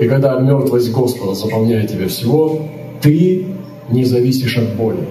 И 0.00 0.08
когда 0.08 0.40
мертвость 0.40 0.90
Господа 0.92 1.34
заполняет 1.34 1.90
тебя 1.90 2.08
всего, 2.08 2.58
ты 3.02 3.44
не 3.90 4.04
зависишь 4.04 4.56
от 4.56 4.74
боли. 4.74 5.06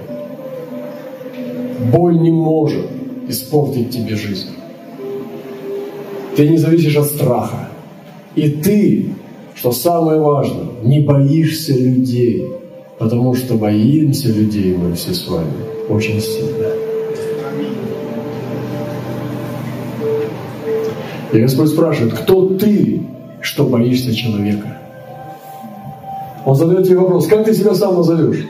Боль 1.92 2.18
не 2.18 2.32
может 2.32 2.86
испортить 3.28 3.90
тебе 3.90 4.16
жизнь. 4.16 4.48
Ты 6.36 6.48
не 6.48 6.56
зависишь 6.56 6.96
от 6.96 7.06
страха. 7.06 7.68
И 8.34 8.48
ты, 8.48 9.10
что 9.54 9.70
самое 9.70 10.20
важное, 10.20 10.66
не 10.82 11.00
боишься 11.00 11.72
людей, 11.72 12.48
потому 12.98 13.34
что 13.34 13.54
боимся 13.54 14.28
людей 14.28 14.76
мы 14.76 14.94
все 14.94 15.14
с 15.14 15.28
вами 15.28 15.52
очень 15.88 16.20
сильно. 16.20 16.66
И 21.32 21.38
Господь 21.38 21.68
спрашивает, 21.68 22.14
кто 22.14 22.48
ты, 22.56 23.02
что 23.40 23.64
боишься 23.64 24.14
человека? 24.14 24.78
Он 26.44 26.54
задает 26.54 26.86
тебе 26.86 26.98
вопрос, 26.98 27.26
как 27.26 27.44
ты 27.44 27.54
себя 27.54 27.74
сам 27.74 27.96
назовешь? 27.96 28.46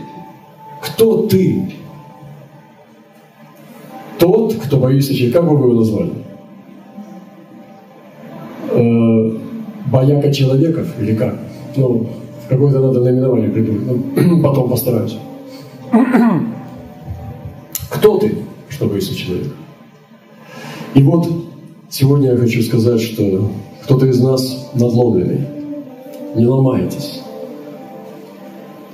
Кто 0.83 1.27
ты? 1.27 1.73
Тот, 4.19 4.55
кто 4.55 4.77
боится 4.77 5.15
человека. 5.15 5.41
Как 5.41 5.49
бы 5.49 5.57
вы 5.57 5.69
его 5.69 5.81
назвали? 5.81 6.13
Э, 8.71 9.39
бояка 9.87 10.33
человеков 10.33 10.89
или 11.01 11.15
как? 11.15 11.39
Ну, 11.77 12.07
какое-то 12.49 12.81
надо 12.81 13.01
наименование 13.01 13.51
придумать. 13.51 14.17
Ну, 14.17 14.43
потом 14.43 14.71
постараюсь. 14.71 15.17
Кто 17.91 18.19
ты, 18.19 18.37
что 18.69 18.87
боишься 18.87 19.15
человека? 19.17 19.51
И 20.95 21.03
вот 21.03 21.29
Сегодня 21.91 22.31
я 22.31 22.37
хочу 22.37 22.63
сказать, 22.63 23.01
что 23.01 23.51
кто-то 23.83 24.07
из 24.07 24.21
нас 24.21 24.71
надломленный. 24.75 25.47
Не 26.37 26.47
ломайтесь. 26.47 27.21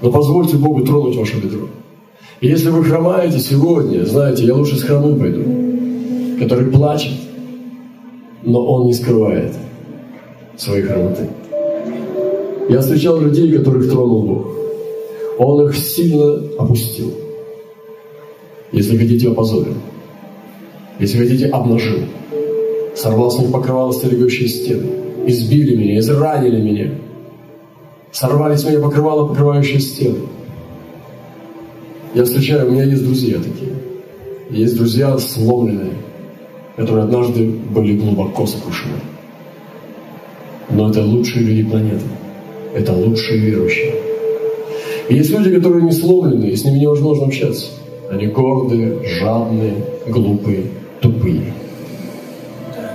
Но 0.02 0.10
позвольте 0.10 0.56
Богу 0.56 0.84
тронуть 0.84 1.16
ваше 1.16 1.38
бедро. 1.38 1.68
И 2.40 2.48
если 2.48 2.70
вы 2.70 2.84
хромаете 2.84 3.38
сегодня, 3.38 4.04
знаете, 4.04 4.44
я 4.44 4.54
лучше 4.54 4.76
с 4.76 4.82
хромым 4.82 5.18
пойду, 5.18 5.42
который 6.38 6.70
плачет, 6.70 7.14
но 8.42 8.64
он 8.64 8.86
не 8.86 8.94
скрывает 8.94 9.54
своей 10.56 10.82
хромоты. 10.82 11.28
Я 12.68 12.80
встречал 12.80 13.20
людей, 13.20 13.52
которых 13.52 13.90
тронул 13.90 14.22
Бог. 14.22 14.46
Он 15.38 15.68
их 15.68 15.76
сильно 15.76 16.42
опустил. 16.58 17.12
Если 18.72 18.96
хотите, 18.96 19.30
опозорил. 19.30 19.74
Если 20.98 21.18
хотите, 21.18 21.46
обнажил 21.46 22.00
сорвал 22.96 23.30
с 23.30 23.38
них 23.38 23.52
покрывало 23.52 23.92
стерегающие 23.92 24.48
стены, 24.48 24.86
избили 25.26 25.76
меня, 25.76 25.98
изранили 25.98 26.60
меня, 26.60 26.90
сорвали 28.10 28.56
с 28.56 28.64
меня 28.64 28.80
покрывало, 28.80 29.28
покрывающие 29.28 29.80
стены. 29.80 30.18
Я 32.14 32.24
встречаю, 32.24 32.68
у 32.68 32.72
меня 32.72 32.84
есть 32.84 33.04
друзья 33.04 33.36
такие. 33.36 33.74
Есть 34.48 34.76
друзья 34.76 35.18
сломленные, 35.18 35.92
которые 36.76 37.04
однажды 37.04 37.46
были 37.46 37.98
глубоко 37.98 38.46
сокрушены. 38.46 38.94
Но 40.70 40.90
это 40.90 41.02
лучшие 41.02 41.44
люди 41.44 41.68
планеты. 41.68 42.04
Это 42.74 42.92
лучшие 42.92 43.38
верующие. 43.38 43.94
И 45.08 45.14
есть 45.14 45.30
люди, 45.30 45.54
которые 45.54 45.84
не 45.84 45.92
сломлены, 45.92 46.46
и 46.46 46.56
с 46.56 46.64
ними 46.64 46.78
невозможно 46.78 47.26
общаться. 47.26 47.66
Они 48.10 48.26
гордые, 48.26 48.98
жадные, 49.04 49.74
глупые, 50.08 50.64
тупые, 51.00 51.52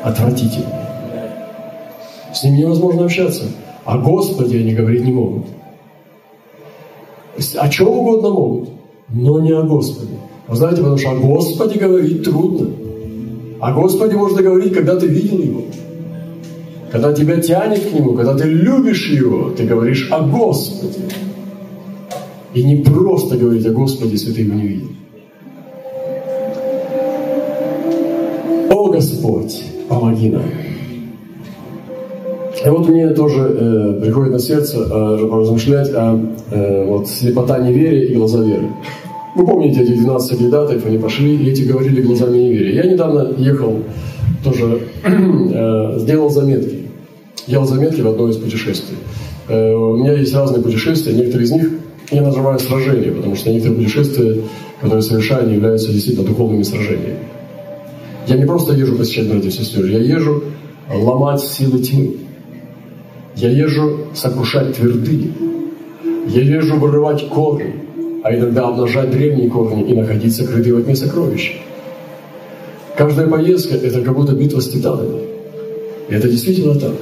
отвратительные. 0.04 0.92
С 2.34 2.44
ними 2.44 2.58
невозможно 2.58 3.06
общаться. 3.06 3.44
О 3.86 3.98
Господе 3.98 4.60
они 4.60 4.74
говорить 4.74 5.04
не 5.04 5.12
могут. 5.12 5.46
О 7.56 7.70
чем 7.70 7.88
угодно 7.88 8.30
могут, 8.30 8.70
но 9.10 9.40
не 9.42 9.52
о 9.52 9.64
Господе. 9.64 10.14
Вы 10.48 10.56
знаете, 10.56 10.78
потому 10.78 10.98
что 10.98 11.12
о 11.12 11.16
Господе 11.16 11.80
говорить 11.80 12.24
трудно. 12.24 12.70
О 13.60 13.74
Господе 13.74 14.16
можно 14.16 14.42
говорить, 14.42 14.74
когда 14.74 15.00
ты 15.00 15.08
видел 15.08 15.40
Его. 15.40 15.62
Когда 16.92 17.14
тебя 17.14 17.40
тянет 17.40 17.80
к 17.80 17.94
Нему, 17.94 18.16
когда 18.16 18.36
ты 18.36 18.46
любишь 18.46 19.10
Его, 19.10 19.52
ты 19.52 19.64
говоришь 19.64 20.10
о 20.12 20.22
Господе. 20.22 21.00
И 22.54 22.64
не 22.64 22.84
просто 22.84 23.38
говорить 23.38 23.66
о 23.66 23.72
Господе, 23.72 24.12
если 24.12 24.34
ты 24.34 24.42
Его 24.42 24.56
не 24.56 24.68
видел. 24.68 24.88
Помоги 29.92 30.30
нам. 30.30 30.44
И 32.66 32.70
вот 32.70 32.88
мне 32.88 33.10
тоже 33.10 33.40
э, 33.40 34.02
приходит 34.02 34.32
на 34.32 34.40
сердце 34.40 34.78
э, 34.78 35.28
поразмышлять 35.28 35.90
о 35.94 36.20
э, 36.52 36.86
вот, 36.86 37.08
слепота 37.08 37.58
неверия 37.60 38.06
и 38.06 38.16
глаза 38.16 38.44
веры. 38.44 38.70
Вы 39.36 39.46
помните 39.46 39.82
этих 39.82 39.98
12 39.98 40.38
кандидатов, 40.38 40.86
они 40.86 40.98
пошли, 40.98 41.36
и 41.36 41.50
эти 41.50 41.64
говорили 41.64 42.02
глазами 42.02 42.38
неверия. 42.38 42.84
Я 42.84 42.92
недавно 42.92 43.34
ехал, 43.38 43.80
тоже 44.44 44.80
э, 45.04 46.00
сделал 46.00 46.30
заметки. 46.30 46.84
Делал 47.48 47.66
заметки 47.66 48.02
в 48.02 48.08
одно 48.08 48.30
из 48.30 48.38
путешествий. 48.38 48.98
Э, 49.50 49.74
у 49.74 49.98
меня 49.98 50.14
есть 50.14 50.34
разные 50.34 50.62
путешествия, 50.62 51.14
некоторые 51.14 51.46
из 51.46 51.52
них 51.52 51.70
я 52.12 52.22
называю 52.22 52.60
сражения, 52.60 53.12
потому 53.12 53.36
что 53.36 53.50
некоторые 53.50 53.80
путешествия, 53.80 54.42
которые 54.82 55.02
совершаю, 55.02 55.44
они 55.46 55.56
являются 55.56 55.92
действительно 55.92 56.28
духовными 56.28 56.64
сражениями. 56.64 57.18
Я 58.28 58.38
не 58.38 58.46
просто 58.46 58.74
езжу 58.74 58.98
посещать 58.98 59.28
братьев 59.28 59.48
и 59.48 59.52
сестер, 59.52 59.86
я 59.86 60.00
езжу 60.00 60.44
ломать 60.94 61.42
силы 61.42 61.80
тьмы. 61.80 62.18
Я 63.36 63.50
езжу 63.50 64.08
сокрушать 64.14 64.76
твердыни. 64.76 65.34
Я 66.28 66.42
езжу 66.42 66.76
вырывать 66.76 67.28
корни, 67.30 67.74
а 68.24 68.36
иногда 68.36 68.68
обнажать 68.68 69.10
древние 69.10 69.50
корни 69.50 69.84
и 69.84 69.94
находить 69.94 70.36
сокрытые 70.36 70.76
во 70.76 70.82
тьме 70.82 70.96
сокровища. 70.96 71.54
Каждая 72.96 73.28
поездка– 73.28 73.76
это 73.84 74.02
как 74.02 74.16
будто 74.16 74.34
битва 74.34 74.60
с 74.60 74.70
титанами. 74.70 75.22
И 76.10 76.14
это 76.14 76.30
действительно 76.30 76.76
так. 76.76 76.94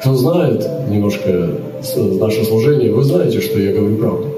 Кто 0.00 0.14
знает 0.14 0.64
немножко 0.88 1.58
наше 2.20 2.44
служение, 2.44 2.92
вы 2.92 3.04
знаете, 3.04 3.40
что 3.40 3.60
я 3.60 3.72
говорю 3.72 3.96
правду. 3.96 4.34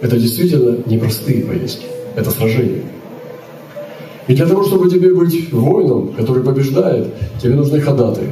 Это 0.00 0.16
действительно 0.16 0.78
непростые 0.86 1.44
поездки. 1.44 1.86
Это 2.14 2.30
сражение. 2.30 2.82
И 4.28 4.34
для 4.34 4.46
того, 4.46 4.64
чтобы 4.64 4.90
тебе 4.90 5.14
быть 5.14 5.52
воином, 5.52 6.12
который 6.16 6.42
побеждает, 6.42 7.08
тебе 7.40 7.54
нужны 7.54 7.80
ходатые 7.80 8.28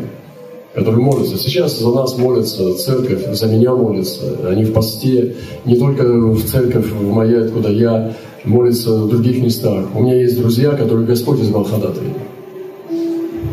которые 0.75 1.02
молятся. 1.02 1.37
Сейчас 1.37 1.78
за 1.78 1.90
нас 1.90 2.16
молятся 2.16 2.75
церковь, 2.75 3.26
за 3.32 3.47
меня 3.47 3.75
молятся. 3.75 4.49
Они 4.49 4.64
в 4.64 4.73
посте, 4.73 5.35
не 5.64 5.76
только 5.76 6.04
в 6.04 6.44
церковь, 6.44 6.87
в 6.87 7.12
моей, 7.12 7.40
откуда 7.40 7.70
я, 7.70 8.14
молятся 8.44 8.92
в 8.92 9.09
других 9.09 9.42
местах. 9.42 9.87
У 9.94 10.02
меня 10.02 10.20
есть 10.20 10.38
друзья, 10.38 10.70
которые 10.70 11.06
Господь 11.06 11.40
избрал 11.40 11.64
ходатаями. 11.64 12.14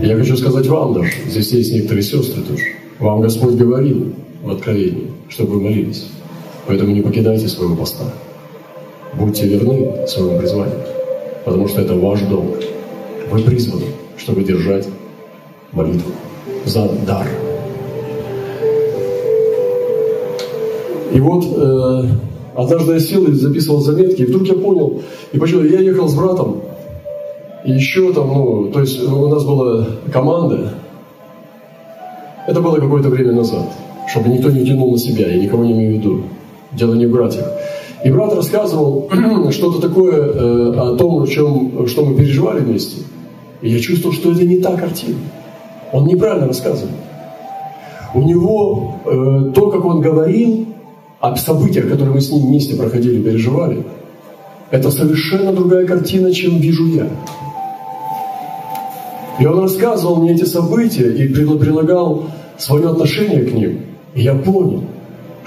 И 0.02 0.06
я 0.06 0.16
хочу 0.16 0.38
сказать 0.38 0.68
вам 0.68 0.94
даже, 0.94 1.12
здесь 1.28 1.52
есть 1.52 1.74
некоторые 1.74 2.04
сестры 2.04 2.44
тоже, 2.44 2.64
вам 3.00 3.22
Господь 3.22 3.56
говорил 3.56 4.14
в 4.44 4.52
Откровении, 4.52 5.08
чтобы 5.28 5.56
вы 5.56 5.62
молились. 5.62 6.06
Поэтому 6.68 6.92
не 6.92 7.02
покидайте 7.02 7.48
своего 7.48 7.76
поста. 7.76 8.06
Будьте 9.18 9.48
верны 9.48 10.08
своему 10.08 10.38
призванию, 10.38 10.78
потому 11.48 11.66
что 11.70 11.80
это 11.80 11.96
ваш 11.96 12.20
долг. 12.24 12.58
Вы 13.32 13.40
призваны, 13.40 13.86
чтобы 14.18 14.44
держать 14.44 14.86
молитву 15.72 16.12
за 16.66 16.90
дар. 17.08 17.26
И 21.14 21.22
вот 21.22 21.46
э, 21.46 22.04
однажды 22.54 22.94
я 22.96 23.00
сел 23.00 23.24
и 23.28 23.32
записывал 23.32 23.80
заметки, 23.80 24.24
и 24.24 24.26
вдруг 24.26 24.46
я 24.46 24.56
понял, 24.56 25.02
и 25.32 25.40
почему 25.40 25.64
я 25.64 25.80
ехал 25.80 26.10
с 26.10 26.16
братом, 26.16 26.64
и 27.64 27.72
еще 27.72 28.12
там, 28.12 28.28
ну, 28.28 28.70
то 28.74 28.82
есть 28.82 29.02
у 29.02 29.28
нас 29.30 29.46
была 29.46 29.88
команда, 30.12 30.74
это 32.46 32.60
было 32.60 32.76
какое-то 32.76 33.08
время 33.08 33.32
назад, 33.32 33.72
чтобы 34.10 34.28
никто 34.28 34.52
не 34.52 34.66
тянул 34.66 34.92
на 34.92 34.98
себя, 34.98 35.30
я 35.30 35.42
никого 35.42 35.64
не 35.64 35.72
имею 35.72 35.94
в 35.94 36.00
виду, 36.00 36.24
дело 36.74 36.94
не 36.96 37.06
в 37.06 37.12
братьях. 37.12 37.57
И 38.04 38.12
брат 38.12 38.34
рассказывал 38.34 39.10
что-то 39.52 39.82
такое 39.82 40.16
э, 40.16 40.74
о 40.78 40.96
том, 40.96 41.24
о 41.24 41.28
чем, 41.28 41.88
что 41.88 42.06
мы 42.06 42.16
переживали 42.16 42.60
вместе. 42.60 43.02
И 43.62 43.70
я 43.70 43.80
чувствовал, 43.80 44.14
что 44.14 44.32
это 44.32 44.44
не 44.44 44.58
та 44.58 44.76
картина. 44.76 45.18
Он 45.92 46.06
неправильно 46.06 46.48
рассказывает. 46.48 46.96
У 48.14 48.22
него 48.22 48.96
э, 49.06 49.52
то, 49.54 49.70
как 49.72 49.84
он 49.86 50.02
говорил 50.02 50.68
о 51.20 51.36
событиях, 51.36 51.90
которые 51.90 52.14
мы 52.14 52.22
с 52.22 52.32
ним 52.32 52.48
вместе 52.48 52.76
проходили, 52.76 53.22
переживали, 53.22 53.84
это 54.70 54.92
совершенно 54.92 55.54
другая 55.54 55.86
картина, 55.86 56.32
чем 56.32 56.58
вижу 56.58 56.86
я. 56.88 57.08
И 59.40 59.46
он 59.46 59.60
рассказывал 59.60 60.18
мне 60.18 60.34
эти 60.34 60.46
события 60.46 61.10
и 61.10 61.28
прилагал 61.28 62.26
свое 62.58 62.90
отношение 62.90 63.44
к 63.44 63.54
ним. 63.54 63.82
И 64.14 64.22
я 64.22 64.34
понял, 64.34 64.84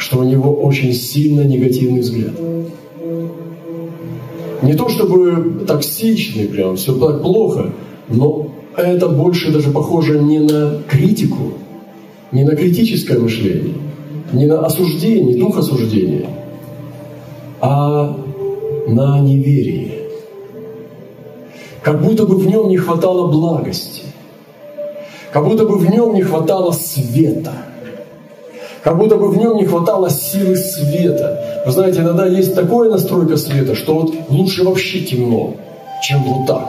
что 0.01 0.19
у 0.19 0.23
него 0.25 0.51
очень 0.55 0.95
сильно 0.95 1.43
негативный 1.43 2.01
взгляд. 2.01 2.33
Не 4.63 4.75
то 4.75 4.89
чтобы 4.89 5.65
токсичный, 5.67 6.47
прям 6.47 6.77
все 6.77 6.95
так 6.99 7.21
плохо, 7.21 7.73
но 8.09 8.49
это 8.77 9.09
больше 9.09 9.53
даже 9.53 9.71
похоже 9.71 10.19
не 10.19 10.39
на 10.39 10.83
критику, 10.89 11.53
не 12.33 12.45
на 12.45 12.57
критическое 12.57 13.19
мышление, 13.19 13.75
не 14.33 14.47
на 14.47 14.65
осуждение, 14.65 15.39
дух 15.39 15.59
осуждения, 15.59 16.31
а 17.61 18.17
на 18.89 19.21
неверие. 19.21 20.09
Как 21.83 22.03
будто 22.03 22.25
бы 22.25 22.37
в 22.37 22.47
нем 22.47 22.69
не 22.69 22.79
хватало 22.79 23.31
благости, 23.31 24.05
как 25.31 25.45
будто 25.45 25.67
бы 25.67 25.77
в 25.77 25.91
нем 25.91 26.15
не 26.15 26.23
хватало 26.23 26.73
света, 26.73 27.53
как 28.83 28.97
будто 28.97 29.16
бы 29.16 29.29
в 29.29 29.37
нем 29.37 29.57
не 29.57 29.66
хватало 29.66 30.09
силы 30.11 30.57
света. 30.57 31.62
Вы 31.66 31.73
знаете, 31.73 32.01
иногда 32.01 32.27
есть 32.27 32.55
такая 32.55 32.90
настройка 32.90 33.37
света, 33.37 33.75
что 33.75 33.95
вот 33.95 34.14
лучше 34.29 34.64
вообще 34.64 35.01
темно, 35.01 35.55
чем 36.03 36.23
вот 36.23 36.47
так. 36.47 36.66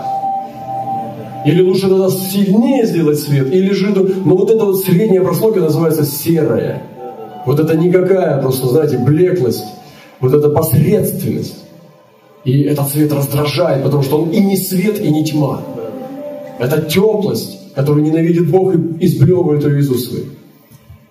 Или 1.45 1.61
лучше 1.61 1.89
тогда 1.89 2.09
сильнее 2.09 2.85
сделать 2.85 3.19
свет, 3.19 3.51
или 3.51 3.71
же, 3.71 3.87
ну 3.89 4.35
вот 4.35 4.51
эта 4.51 4.65
вот 4.65 4.79
средняя 4.79 5.23
прослойка 5.23 5.61
называется 5.61 6.05
серая. 6.05 6.83
Вот 7.45 7.59
это 7.59 7.75
никакая 7.75 8.39
просто, 8.41 8.67
знаете, 8.67 8.99
блеклость, 8.99 9.65
вот 10.19 10.33
эта 10.33 10.49
посредственность. 10.49 11.57
И 12.43 12.63
этот 12.63 12.89
свет 12.89 13.11
раздражает, 13.13 13.83
потому 13.83 14.03
что 14.03 14.21
он 14.21 14.29
и 14.29 14.39
не 14.39 14.57
свет, 14.57 14.99
и 14.99 15.09
не 15.09 15.23
тьма. 15.23 15.61
Это 16.59 16.81
теплость, 16.81 17.73
которую 17.73 18.03
ненавидит 18.03 18.49
Бог 18.49 18.75
и 18.75 19.05
изблевывает 19.05 19.63
ее 19.63 19.79
из 19.79 19.89
уст 19.89 20.13
И 20.13 20.40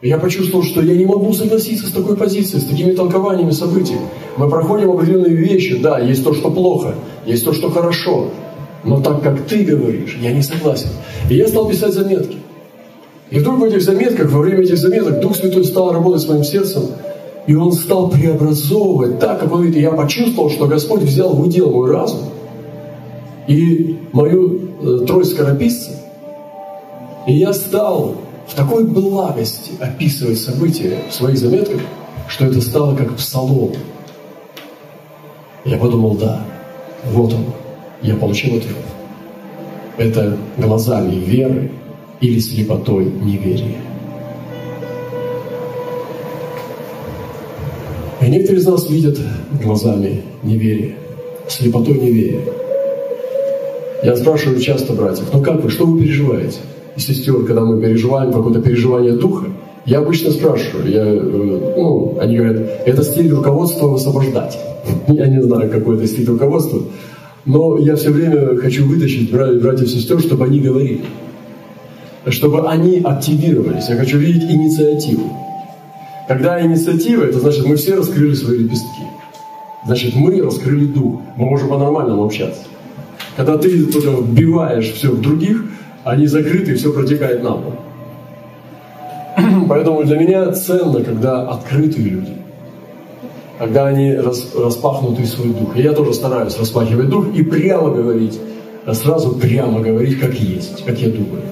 я 0.02 0.16
почувствовал, 0.16 0.64
что 0.64 0.80
я 0.80 0.96
не 0.96 1.04
могу 1.04 1.32
согласиться 1.34 1.86
с 1.86 1.92
такой 1.92 2.16
позицией, 2.16 2.62
с 2.62 2.64
такими 2.64 2.92
толкованиями 2.92 3.50
событий. 3.50 3.96
Мы 4.38 4.48
проходим 4.48 4.90
определенные 4.90 5.34
вещи, 5.36 5.76
да, 5.76 5.98
есть 5.98 6.24
то, 6.24 6.32
что 6.32 6.50
плохо, 6.50 6.94
есть 7.26 7.44
то, 7.44 7.52
что 7.52 7.70
хорошо, 7.70 8.28
но 8.82 9.00
так 9.00 9.22
как 9.22 9.42
ты 9.46 9.62
говоришь, 9.62 10.18
я 10.22 10.32
не 10.32 10.42
согласен. 10.42 10.88
И 11.28 11.34
я 11.34 11.46
стал 11.48 11.68
писать 11.68 11.92
заметки. 11.92 12.38
И 13.30 13.38
вдруг 13.38 13.58
в 13.58 13.64
этих 13.64 13.82
заметках, 13.82 14.30
во 14.32 14.40
время 14.40 14.62
этих 14.62 14.78
заметок, 14.78 15.20
Дух 15.20 15.36
Святой 15.36 15.64
стал 15.64 15.92
работать 15.92 16.22
с 16.22 16.28
моим 16.28 16.44
сердцем, 16.44 16.84
и 17.46 17.54
Он 17.54 17.72
стал 17.72 18.08
преобразовывать 18.08 19.18
так, 19.18 19.40
как 19.40 19.52
Он 19.52 19.64
видит. 19.64 19.82
Я 19.82 19.92
почувствовал, 19.92 20.48
что 20.48 20.66
Господь 20.66 21.02
взял 21.02 21.34
в 21.34 21.40
удел 21.40 21.70
мой 21.70 21.90
разум 21.90 22.20
и 23.46 23.98
мою 24.12 24.60
э, 24.82 25.06
трость 25.06 25.32
скорописца, 25.32 25.90
и 27.26 27.34
я 27.34 27.52
стал 27.52 28.14
в 28.50 28.54
такой 28.54 28.84
благости 28.84 29.72
описывать 29.78 30.38
события 30.40 30.98
в 31.08 31.14
своих 31.14 31.38
заметках, 31.38 31.80
что 32.28 32.46
это 32.46 32.60
стало 32.60 32.96
как 32.96 33.16
псалом. 33.16 33.72
Я 35.64 35.76
подумал, 35.76 36.16
да, 36.16 36.44
вот 37.12 37.32
он, 37.32 37.44
я 38.02 38.16
получил 38.16 38.56
ответ. 38.56 38.76
Это 39.96 40.36
глазами 40.56 41.14
веры 41.14 41.70
или 42.20 42.40
слепотой 42.40 43.04
неверия. 43.04 43.76
И 48.20 48.26
некоторые 48.26 48.60
из 48.60 48.66
нас 48.66 48.90
видят 48.90 49.18
глазами 49.62 50.22
неверия, 50.42 50.96
слепотой 51.48 51.94
неверия. 51.94 52.42
Я 54.02 54.16
спрашиваю 54.16 54.60
часто 54.60 54.92
братьев, 54.92 55.28
ну 55.32 55.42
как 55.42 55.62
вы, 55.62 55.70
что 55.70 55.86
вы 55.86 56.00
переживаете? 56.00 56.58
Сестер, 56.96 57.44
когда 57.44 57.62
мы 57.62 57.80
переживаем 57.80 58.32
какое-то 58.32 58.60
переживание 58.60 59.12
духа, 59.12 59.46
Я 59.86 60.00
обычно 60.00 60.30
спрашиваю, 60.30 60.90
я, 60.90 61.04
э, 61.04 61.74
ну, 61.76 62.18
они 62.20 62.36
говорят, 62.36 62.82
это 62.84 63.02
стиль 63.02 63.32
руководства 63.32 63.88
высвобождать. 63.88 64.58
Я 65.08 65.26
не 65.26 65.42
знаю, 65.42 65.70
какой 65.70 65.96
это 65.96 66.06
стиль 66.06 66.26
руководства, 66.26 66.82
но 67.46 67.78
я 67.78 67.96
все 67.96 68.10
время 68.10 68.56
хочу 68.58 68.86
вытащить 68.86 69.32
братьев 69.32 69.82
и 69.82 69.86
сестер, 69.86 70.20
чтобы 70.20 70.44
они 70.44 70.60
говорили. 70.60 71.00
Чтобы 72.26 72.68
они 72.68 73.00
активировались. 73.00 73.88
Я 73.88 73.96
хочу 73.96 74.18
видеть 74.18 74.44
инициативу. 74.44 75.32
Когда 76.28 76.60
инициатива, 76.64 77.24
это 77.24 77.40
значит, 77.40 77.66
мы 77.66 77.76
все 77.76 77.94
раскрыли 77.94 78.34
свои 78.34 78.58
лепестки. 78.58 79.02
Значит, 79.86 80.14
мы 80.14 80.42
раскрыли 80.42 80.84
дух. 80.84 81.22
Мы 81.36 81.46
можем 81.46 81.68
по-нормальному 81.70 82.24
общаться. 82.24 82.60
Когда 83.36 83.56
ты 83.56 83.86
только 83.86 84.10
вбиваешь 84.10 84.92
все 84.92 85.10
в 85.10 85.20
других, 85.20 85.64
они 86.04 86.26
закрыты, 86.26 86.74
все 86.74 86.92
протекает 86.92 87.42
на 87.42 87.52
пол. 87.52 87.74
Поэтому 89.68 90.04
для 90.04 90.16
меня 90.18 90.52
ценно, 90.52 91.02
когда 91.02 91.48
открытые 91.48 92.08
люди, 92.08 92.32
когда 93.58 93.86
они 93.86 94.14
рас, 94.14 94.52
распахнутый 94.56 95.26
свой 95.26 95.48
дух. 95.48 95.76
И 95.76 95.82
я 95.82 95.92
тоже 95.92 96.14
стараюсь 96.14 96.58
распахивать 96.58 97.08
дух 97.08 97.26
и 97.34 97.42
прямо 97.42 97.90
говорить, 97.90 98.38
сразу 98.92 99.32
прямо 99.32 99.80
говорить, 99.80 100.18
как 100.18 100.34
есть, 100.34 100.84
как 100.84 100.98
я 100.98 101.08
думаю. 101.08 101.42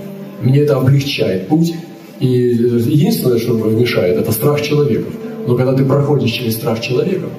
Мне 0.40 0.60
это 0.60 0.76
облегчает 0.76 1.48
путь. 1.48 1.74
И 2.20 2.26
единственное, 2.26 3.38
что 3.38 3.52
мешает, 3.52 4.18
это 4.18 4.32
страх 4.32 4.60
человеков. 4.60 5.12
Но 5.46 5.54
когда 5.56 5.72
ты 5.74 5.84
проходишь 5.84 6.32
через 6.32 6.56
страх 6.56 6.80
человеков, 6.80 7.30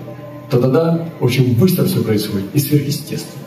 то 0.49 0.59
тогда 0.59 1.05
очень 1.19 1.57
быстро 1.57 1.85
все 1.85 2.01
происходит 2.01 2.47
и 2.53 2.59
сверхъестественно. 2.59 3.43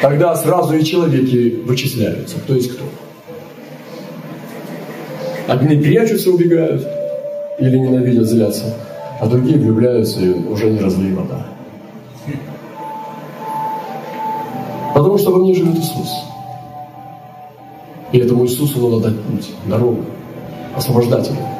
Тогда 0.00 0.34
сразу 0.34 0.74
и 0.74 0.84
человеки 0.84 1.60
вычисляются, 1.64 2.38
кто 2.38 2.54
есть 2.54 2.72
кто. 2.72 2.84
Одни 5.46 5.76
прячутся, 5.76 6.30
убегают 6.30 6.86
или 7.58 7.78
ненавидят, 7.78 8.26
злятся, 8.26 8.74
а 9.20 9.26
другие 9.26 9.58
влюбляются 9.58 10.20
и 10.20 10.30
уже 10.30 10.70
не 10.70 10.80
разлей 10.80 11.12
вода. 11.12 11.46
Потому 14.94 15.18
что 15.18 15.30
во 15.30 15.38
мне 15.38 15.54
живет 15.54 15.76
Иисус. 15.76 16.10
И 18.12 18.18
этому 18.18 18.44
Иисусу 18.44 18.78
надо 18.80 19.08
дать 19.08 19.20
путь, 19.22 19.50
дорогу, 19.66 20.04
освобождателя. 20.76 21.51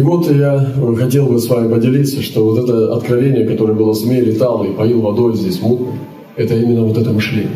И 0.00 0.02
вот 0.02 0.30
я 0.30 0.66
хотел 0.96 1.26
бы 1.26 1.38
с 1.38 1.46
вами 1.46 1.70
поделиться, 1.70 2.22
что 2.22 2.42
вот 2.42 2.64
это 2.64 2.94
откровение, 2.94 3.46
которое 3.46 3.74
было 3.74 3.92
змей, 3.92 4.22
летало 4.22 4.64
и 4.64 4.72
поил 4.72 5.02
водой 5.02 5.36
здесь 5.36 5.60
мутной, 5.60 5.92
это 6.36 6.54
именно 6.54 6.86
вот 6.86 6.96
это 6.96 7.10
мышление, 7.10 7.50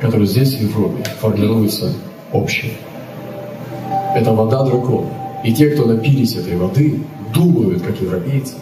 которое 0.00 0.24
здесь, 0.24 0.54
в 0.54 0.62
Европе, 0.62 1.04
формируется 1.20 1.92
общее. 2.32 2.72
Это 4.16 4.32
вода 4.32 4.64
дракона. 4.64 5.06
И 5.44 5.52
те, 5.52 5.68
кто 5.68 5.84
напились 5.84 6.34
этой 6.34 6.56
воды, 6.56 7.00
думают, 7.34 7.82
как 7.82 8.00
европейцы, 8.00 8.54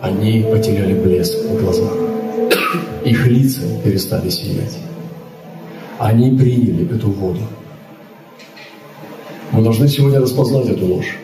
они 0.00 0.44
потеряли 0.50 0.94
блеск 0.94 1.44
в 1.48 1.62
глазах. 1.62 1.92
Их 3.04 3.24
лица 3.28 3.60
перестали 3.84 4.30
сиять. 4.30 4.78
Они 6.00 6.36
приняли 6.36 6.92
эту 6.92 7.08
воду. 7.12 7.42
Мы 9.52 9.62
должны 9.62 9.86
сегодня 9.86 10.18
распознать 10.18 10.66
эту 10.66 10.86
ложь, 10.86 11.18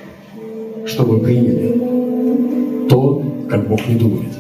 чтобы 0.89 1.21
приняли 1.21 2.89
то, 2.89 3.23
как 3.49 3.69
Бог 3.69 3.87
не 3.87 3.95
думает. 3.95 4.33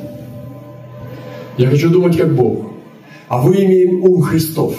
Я 1.57 1.69
хочу 1.69 1.91
думать, 1.91 2.17
как 2.17 2.35
Бог. 2.35 2.67
А 3.29 3.41
вы 3.43 3.65
имеем 3.65 4.05
ум 4.05 4.23
Христов. 4.23 4.75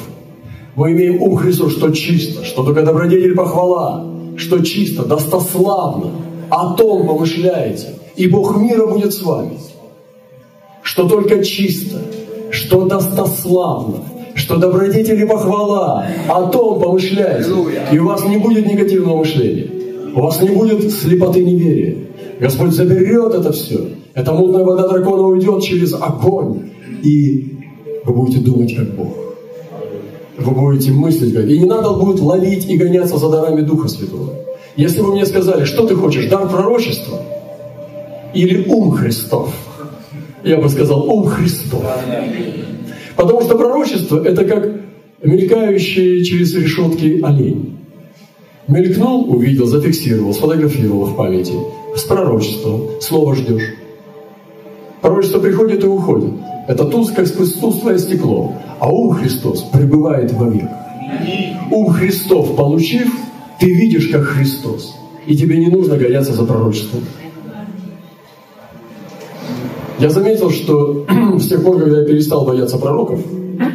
Мы 0.76 0.94
имеем 0.94 1.22
ум 1.22 1.36
Христов, 1.36 1.72
что 1.72 1.92
чисто, 1.92 2.44
что 2.44 2.64
только 2.64 2.84
добродетель 2.84 3.36
похвала, 3.36 4.08
что 4.38 4.64
чисто, 4.64 5.06
достославно. 5.06 6.12
О 6.50 6.74
том 6.74 7.06
помышляете, 7.06 7.96
и 8.16 8.28
Бог 8.28 8.58
мира 8.58 8.88
будет 8.88 9.14
с 9.14 9.22
вами. 9.22 9.60
Что 10.82 11.08
только 11.08 11.44
чисто, 11.44 12.02
что 12.50 12.86
достославно, 12.86 13.98
что 14.34 14.58
добродетель 14.58 15.22
и 15.22 15.28
похвала, 15.28 16.08
о 16.28 16.48
том 16.48 16.80
помышляете. 16.80 17.52
И 17.92 18.00
у 18.00 18.08
вас 18.08 18.26
не 18.26 18.38
будет 18.38 18.66
негативного 18.66 19.18
мышления. 19.18 19.79
У 20.16 20.22
вас 20.22 20.42
не 20.42 20.50
будет 20.50 20.92
слепоты 20.92 21.44
неверия. 21.44 21.98
Господь 22.40 22.72
заберет 22.72 23.34
это 23.34 23.52
все. 23.52 23.90
Эта 24.14 24.34
мутная 24.34 24.64
вода 24.64 24.88
дракона 24.88 25.24
уйдет 25.24 25.64
через 25.64 25.94
огонь. 25.94 26.70
И 27.04 27.58
вы 28.06 28.14
будете 28.14 28.40
думать, 28.40 28.76
как 28.76 28.96
Бог. 28.96 29.16
Вы 30.38 30.52
будете 30.52 30.92
мыслить, 30.92 31.34
как... 31.34 31.48
И 31.48 31.60
не 31.60 31.66
надо 31.66 31.94
будет 31.94 32.22
ловить 32.22 32.70
и 32.70 32.78
гоняться 32.78 33.18
за 33.18 33.30
дарами 33.30 33.62
Духа 33.62 33.88
Святого. 33.90 34.34
Если 34.78 35.02
бы 35.02 35.12
мне 35.12 35.26
сказали, 35.26 35.66
что 35.66 35.86
ты 35.86 35.96
хочешь, 35.96 36.28
дар 36.28 36.48
пророчества 36.48 37.22
или 38.34 38.66
ум 38.68 38.92
Христов, 38.92 39.54
я 40.44 40.58
бы 40.62 40.70
сказал, 40.70 41.10
ум 41.10 41.26
Христов. 41.26 41.84
Потому 43.18 43.42
что 43.42 43.58
пророчество– 43.58 44.24
это 44.26 44.46
как 44.46 44.72
мелькающий 45.22 46.24
через 46.24 46.56
решетки 46.56 47.20
олень. 47.22 47.79
Мелькнул, 48.70 49.26
увидел, 49.34 49.66
зафиксировал, 49.66 50.32
сфотографировал 50.32 51.06
в 51.06 51.16
памяти. 51.16 51.54
С 51.96 52.04
пророчеством. 52.04 53.02
Слово 53.02 53.36
ждешь. 53.36 53.74
Пророчество 55.02 55.40
приходит 55.40 55.84
и 55.84 55.88
уходит. 55.88 56.34
Это 56.68 56.86
туз, 56.86 57.10
как 57.10 57.28
тусклое 57.28 57.98
стекло. 57.98 58.54
А 58.80 58.88
ум 58.88 59.16
Христос 59.16 59.64
пребывает 59.64 60.32
вовек. 60.34 60.70
Ум 61.72 61.90
Христов 61.90 62.56
получив, 62.56 63.12
ты 63.60 63.74
видишь, 63.74 64.10
как 64.10 64.22
Христос. 64.22 64.96
И 65.26 65.36
тебе 65.36 65.58
не 65.58 65.70
нужно 65.70 65.98
гоняться 65.98 66.34
за 66.34 66.46
пророчеством. 66.46 67.02
Я 69.98 70.12
заметил, 70.12 70.52
что 70.52 71.08
с 71.40 71.50
тех 71.50 71.64
пор, 71.64 71.80
когда 71.80 72.02
я 72.02 72.06
перестал 72.06 72.46
бояться 72.46 72.78
пророков, 72.78 73.20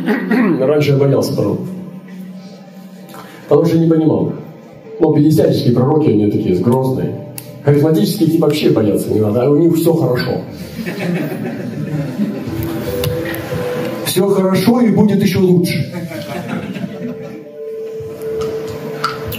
раньше 0.61 0.93
я 0.93 0.97
боялся 0.99 1.35
пророков, 1.35 1.67
потому 3.49 3.67
что 3.67 3.79
не 3.79 3.91
понимал. 3.91 4.33
Ну, 5.01 5.15
пятидесятнические 5.15 5.75
пророки, 5.75 6.09
они 6.09 6.31
такие 6.31 6.57
грозные. 6.57 7.15
Харизматические 7.65 8.29
типа 8.29 8.47
вообще 8.47 8.71
бояться 8.71 9.11
не 9.11 9.21
надо, 9.21 9.43
а 9.43 9.51
у 9.51 9.57
них 9.57 9.75
все 9.77 9.93
хорошо. 9.93 10.43
Все 14.07 14.29
хорошо 14.29 14.81
и 14.81 14.91
будет 14.91 15.23
еще 15.23 15.39
лучше. 15.39 15.93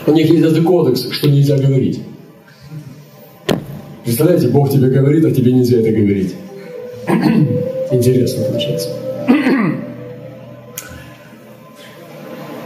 У 0.07 0.11
них 0.11 0.29
есть 0.29 0.41
даже 0.41 0.61
кодекс, 0.63 1.09
что 1.11 1.29
нельзя 1.29 1.57
говорить. 1.57 2.01
Представляете, 4.03 4.49
Бог 4.49 4.69
тебе 4.69 4.89
говорит, 4.89 5.25
а 5.25 5.31
тебе 5.31 5.51
нельзя 5.51 5.77
это 5.79 5.91
говорить. 5.91 6.35
Интересно 7.91 8.43
получается. 8.45 8.89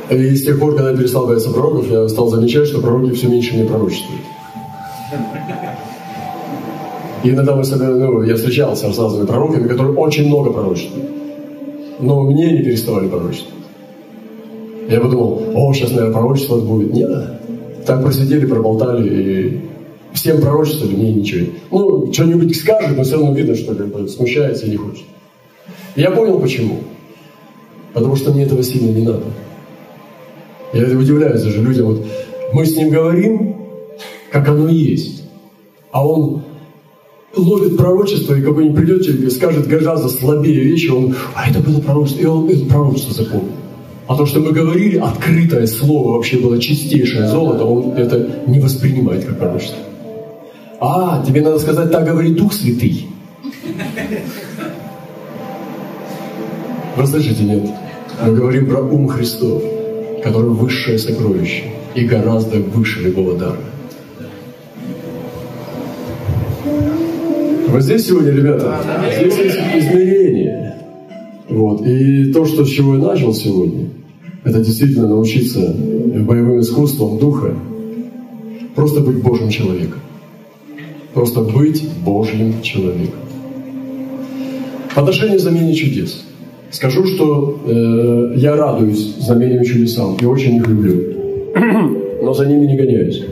И 0.09 0.35
с 0.35 0.43
тех 0.43 0.59
пор, 0.59 0.75
когда 0.75 0.91
я 0.91 0.97
перестал 0.97 1.27
бояться 1.27 1.51
пророков, 1.51 1.89
я 1.89 2.07
стал 2.09 2.29
замечать, 2.29 2.67
что 2.67 2.81
пророки 2.81 3.13
все 3.13 3.27
меньше 3.27 3.55
мне 3.55 3.65
пророчествуют. 3.65 4.23
И 7.23 7.29
иногда 7.29 7.55
мы 7.55 7.63
ну, 7.63 8.23
я 8.23 8.35
встречался 8.35 8.91
с 8.91 8.97
разными 8.97 9.27
пророками, 9.27 9.67
которые 9.67 9.95
очень 9.95 10.27
много 10.27 10.51
пророчествуют. 10.51 11.09
Но 11.99 12.23
мне 12.23 12.53
не 12.53 12.63
переставали 12.63 13.07
пророчествовать. 13.07 13.65
Я 14.89 14.99
подумал, 15.01 15.43
о, 15.53 15.73
сейчас, 15.73 15.91
наверное, 15.91 16.13
пророчество 16.13 16.59
будет. 16.59 16.93
Нет, 16.93 17.11
так 17.85 18.01
просидели, 18.01 18.45
проболтали, 18.47 19.09
и 19.09 19.61
всем 20.13 20.41
пророчествовали, 20.41 20.95
мне 20.95 21.13
ничего. 21.13 21.51
Ну, 21.71 22.11
что-нибудь 22.11 22.55
скажет, 22.55 22.97
но 22.97 23.03
все 23.03 23.17
равно 23.17 23.33
видно, 23.33 23.55
что 23.55 23.75
как 23.75 23.87
бы 23.89 24.07
смущается 24.07 24.65
и 24.65 24.71
не 24.71 24.77
хочет. 24.77 25.03
Я 25.95 26.09
понял, 26.11 26.39
почему. 26.39 26.77
Потому 27.93 28.15
что 28.15 28.31
мне 28.31 28.43
этого 28.43 28.63
сильно 28.63 28.95
не 28.95 29.03
надо. 29.03 29.23
Я 30.73 30.85
удивляюсь 30.85 31.41
даже 31.41 31.61
людям. 31.61 31.87
Вот 31.87 32.05
мы 32.53 32.65
с 32.65 32.75
ним 32.75 32.89
говорим, 32.89 33.55
как 34.31 34.47
оно 34.47 34.69
есть. 34.69 35.23
А 35.91 36.07
он 36.07 36.43
ловит 37.35 37.77
пророчество, 37.77 38.35
и 38.35 38.41
какой-нибудь 38.41 38.77
придет 38.77 39.07
и 39.07 39.29
скажет 39.29 39.67
гораздо 39.67 40.09
слабее 40.09 40.61
вещи, 40.61 40.89
он, 40.89 41.15
а 41.35 41.49
это 41.49 41.59
было 41.59 41.79
пророчество, 41.79 42.21
и 42.21 42.25
он 42.25 42.49
это 42.49 42.65
пророчество 42.65 43.13
запомнил. 43.13 43.51
А 44.07 44.15
то, 44.15 44.25
что 44.25 44.39
мы 44.39 44.51
говорили, 44.51 44.97
открытое 44.97 45.67
слово 45.67 46.13
вообще 46.13 46.37
было 46.37 46.59
чистейшее 46.59 47.27
золото, 47.27 47.65
он 47.65 47.93
это 47.93 48.43
не 48.47 48.59
воспринимает 48.59 49.25
как 49.25 49.37
пророчество. 49.37 49.77
А, 50.79 51.23
тебе 51.25 51.41
надо 51.41 51.59
сказать, 51.59 51.91
так 51.91 52.05
говорит 52.05 52.35
Дух 52.35 52.53
Святый. 52.53 53.07
Вы 56.95 57.07
слышите, 57.07 57.43
нет? 57.43 57.69
Мы 58.25 58.35
говорим 58.35 58.67
про 58.67 58.81
ум 58.81 59.07
Христов, 59.07 59.61
который 60.23 60.49
высшее 60.51 60.97
сокровище 60.97 61.63
и 61.95 62.05
гораздо 62.05 62.57
выше 62.59 63.01
любого 63.01 63.35
дара. 63.37 63.57
Вот 67.67 67.83
здесь 67.83 68.07
сегодня, 68.07 68.31
ребята, 68.31 68.79
здесь 69.15 69.37
есть 69.37 69.57
измерение. 69.77 70.75
Вот. 71.49 71.85
И 71.85 72.31
то, 72.33 72.45
что, 72.45 72.65
с 72.65 72.69
чего 72.69 72.95
я 72.95 73.01
начал 73.01 73.33
сегодня, 73.33 73.89
это 74.43 74.59
действительно 74.59 75.07
научиться 75.07 75.75
боевым 75.75 76.61
искусством 76.61 77.19
духа 77.19 77.53
просто 78.75 79.01
быть 79.01 79.21
Божьим 79.21 79.49
человеком. 79.49 79.99
Просто 81.13 81.41
быть 81.41 81.87
Божьим 82.03 82.61
человеком. 82.61 83.19
По 84.95 85.01
отношению 85.01 85.37
к 85.37 85.41
замене 85.41 85.73
чудес. 85.75 86.25
Скажу, 86.71 87.05
что 87.05 87.59
э, 87.65 88.33
я 88.35 88.55
радуюсь 88.55 89.15
знаменям 89.17 89.63
чудесам 89.63 90.17
и 90.17 90.25
очень 90.25 90.57
их 90.57 90.67
люблю. 90.67 91.15
Но 92.21 92.33
за 92.33 92.45
ними 92.45 92.65
не 92.67 92.77
гоняюсь. 92.77 93.25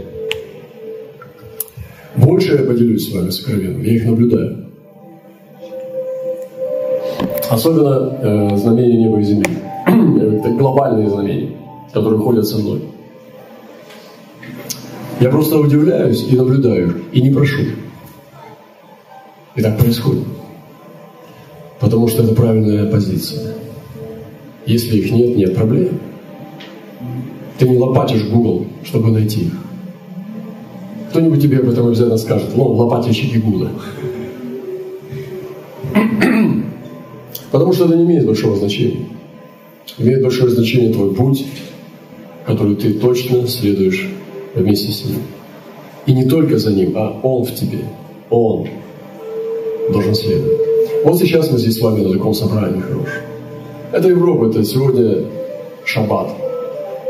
Больше 2.15 2.53
я 2.53 2.63
поделюсь 2.63 3.07
с 3.07 3.13
вами 3.13 3.29
сокровенным, 3.29 3.83
я 3.83 3.93
их 3.93 4.05
наблюдаю. 4.05 4.65
Особенно 7.49 8.17
э, 8.21 8.57
знамения 8.57 8.97
неба 9.03 9.19
и 9.19 9.23
земли. 9.23 9.57
Это 9.85 10.49
глобальные 10.49 11.09
знамения, 11.09 11.51
которые 11.93 12.19
ходят 12.19 12.47
со 12.47 12.57
мной. 12.57 12.81
Я 15.19 15.29
просто 15.29 15.59
удивляюсь 15.59 16.27
и 16.27 16.35
наблюдаю, 16.35 16.93
и 17.11 17.21
не 17.21 17.29
прошу. 17.29 17.61
И 19.55 19.61
так 19.61 19.77
происходит. 19.77 20.23
Потому 21.79 22.07
что 22.07 22.23
это 22.23 22.33
правильная 22.33 22.91
позиция. 22.91 23.53
Если 24.65 24.97
их 24.97 25.11
нет, 25.11 25.37
нет 25.37 25.55
проблем. 25.55 25.99
Ты 27.57 27.69
не 27.69 27.77
лопатишь 27.77 28.25
Google, 28.25 28.65
чтобы 28.83 29.11
найти 29.11 29.41
их. 29.41 29.53
Кто-нибудь 31.09 31.41
тебе 31.41 31.59
об 31.59 31.69
этом 31.69 31.87
обязательно 31.87 32.17
скажет. 32.17 32.49
Ну, 32.55 32.63
лопатильщики 32.73 33.37
Гугла. 33.37 33.69
Потому 37.51 37.73
что 37.73 37.85
это 37.85 37.95
не 37.95 38.03
имеет 38.03 38.25
большого 38.25 38.57
значения. 38.57 39.05
Имеет 39.97 40.21
большое 40.21 40.51
значение 40.51 40.91
твой 40.93 41.15
путь, 41.15 41.45
который 42.45 42.75
ты 42.75 42.93
точно 42.93 43.47
следуешь 43.47 44.09
вместе 44.53 44.91
с 44.91 45.05
ним. 45.05 45.21
И 46.05 46.13
не 46.13 46.25
только 46.25 46.57
за 46.57 46.71
ним, 46.71 46.93
а 46.95 47.19
он 47.23 47.45
в 47.45 47.53
тебе. 47.53 47.79
Он 48.29 48.67
должен 49.91 50.13
следовать. 50.13 50.76
Вот 51.07 51.19
сейчас 51.19 51.49
мы 51.49 51.57
здесь 51.57 51.77
с 51.77 51.81
вами 51.81 52.03
на 52.03 52.11
таком 52.11 52.33
собрании 52.33 52.81
хорошем. 52.81 53.21
Это 53.93 54.09
Европа, 54.09 54.47
это 54.47 54.61
сегодня 54.65 55.23
шаббат. 55.85 56.35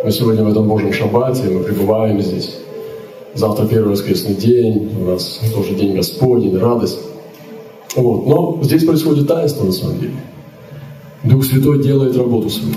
Мы 0.06 0.12
сегодня 0.12 0.44
в 0.44 0.52
этом 0.52 0.68
Божьем 0.68 0.94
шаббате, 0.94 1.50
мы 1.50 1.64
пребываем 1.64 2.22
здесь. 2.22 2.60
Завтра 3.34 3.66
первый 3.66 3.90
воскресный 3.94 4.36
день, 4.36 4.92
у 5.02 5.06
нас 5.06 5.42
тоже 5.52 5.74
день 5.74 5.96
Господень, 5.96 6.56
радость. 6.60 7.00
Вот. 7.96 8.28
Но 8.28 8.60
здесь 8.62 8.86
происходит 8.86 9.28
таинство 9.28 9.66
на 9.66 9.72
самом 9.72 10.00
деле. 10.00 10.14
Дух 11.24 11.44
Святой 11.44 11.82
делает 11.82 12.16
работу 12.16 12.52
свою. 12.52 12.76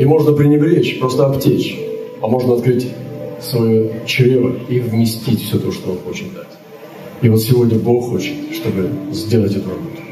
И 0.00 0.06
можно 0.06 0.32
пренебречь, 0.32 0.98
просто 0.98 1.26
обтечь. 1.26 1.78
А 2.22 2.28
можно 2.28 2.54
открыть 2.54 2.88
свое 3.42 3.90
чрево 4.06 4.54
и 4.70 4.80
вместить 4.80 5.42
все 5.42 5.58
то, 5.58 5.70
что 5.70 5.90
Он 5.90 5.98
хочет 5.98 6.32
дать. 6.32 6.55
И 7.22 7.28
вот 7.28 7.40
сегодня 7.40 7.78
Бог 7.78 8.10
хочет, 8.10 8.34
чтобы 8.52 8.90
сделать 9.12 9.52
эту 9.52 9.70
работу. 9.70 10.02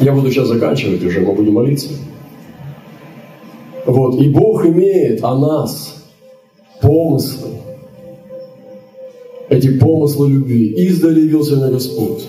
Я 0.00 0.12
буду 0.12 0.30
сейчас 0.30 0.48
заканчивать 0.48 1.04
уже, 1.04 1.20
мы 1.20 1.32
будем 1.32 1.54
молиться. 1.54 1.88
Вот. 3.84 4.20
И 4.20 4.28
Бог 4.28 4.64
имеет 4.64 5.24
о 5.24 5.36
нас 5.36 6.04
помыслы. 6.80 7.48
Эти 9.48 9.76
помыслы 9.78 10.30
любви. 10.30 10.68
Издали 10.86 11.22
явился 11.22 11.56
на 11.56 11.70
Господь 11.70 12.24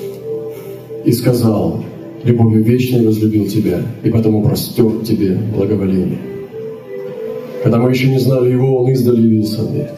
и 1.05 1.11
сказал, 1.11 1.83
любовью 2.23 2.63
вечной 2.63 3.05
возлюбил 3.05 3.47
тебя, 3.47 3.81
и 4.03 4.09
потому 4.09 4.43
простер 4.43 4.89
тебе 5.05 5.37
благоволение. 5.55 6.17
Когда 7.63 7.77
мы 7.77 7.91
еще 7.91 8.07
не 8.07 8.19
знали 8.19 8.51
Его, 8.51 8.83
Он 8.83 8.91
издали 8.91 9.21
явился 9.21 9.63
мне. 9.63 9.89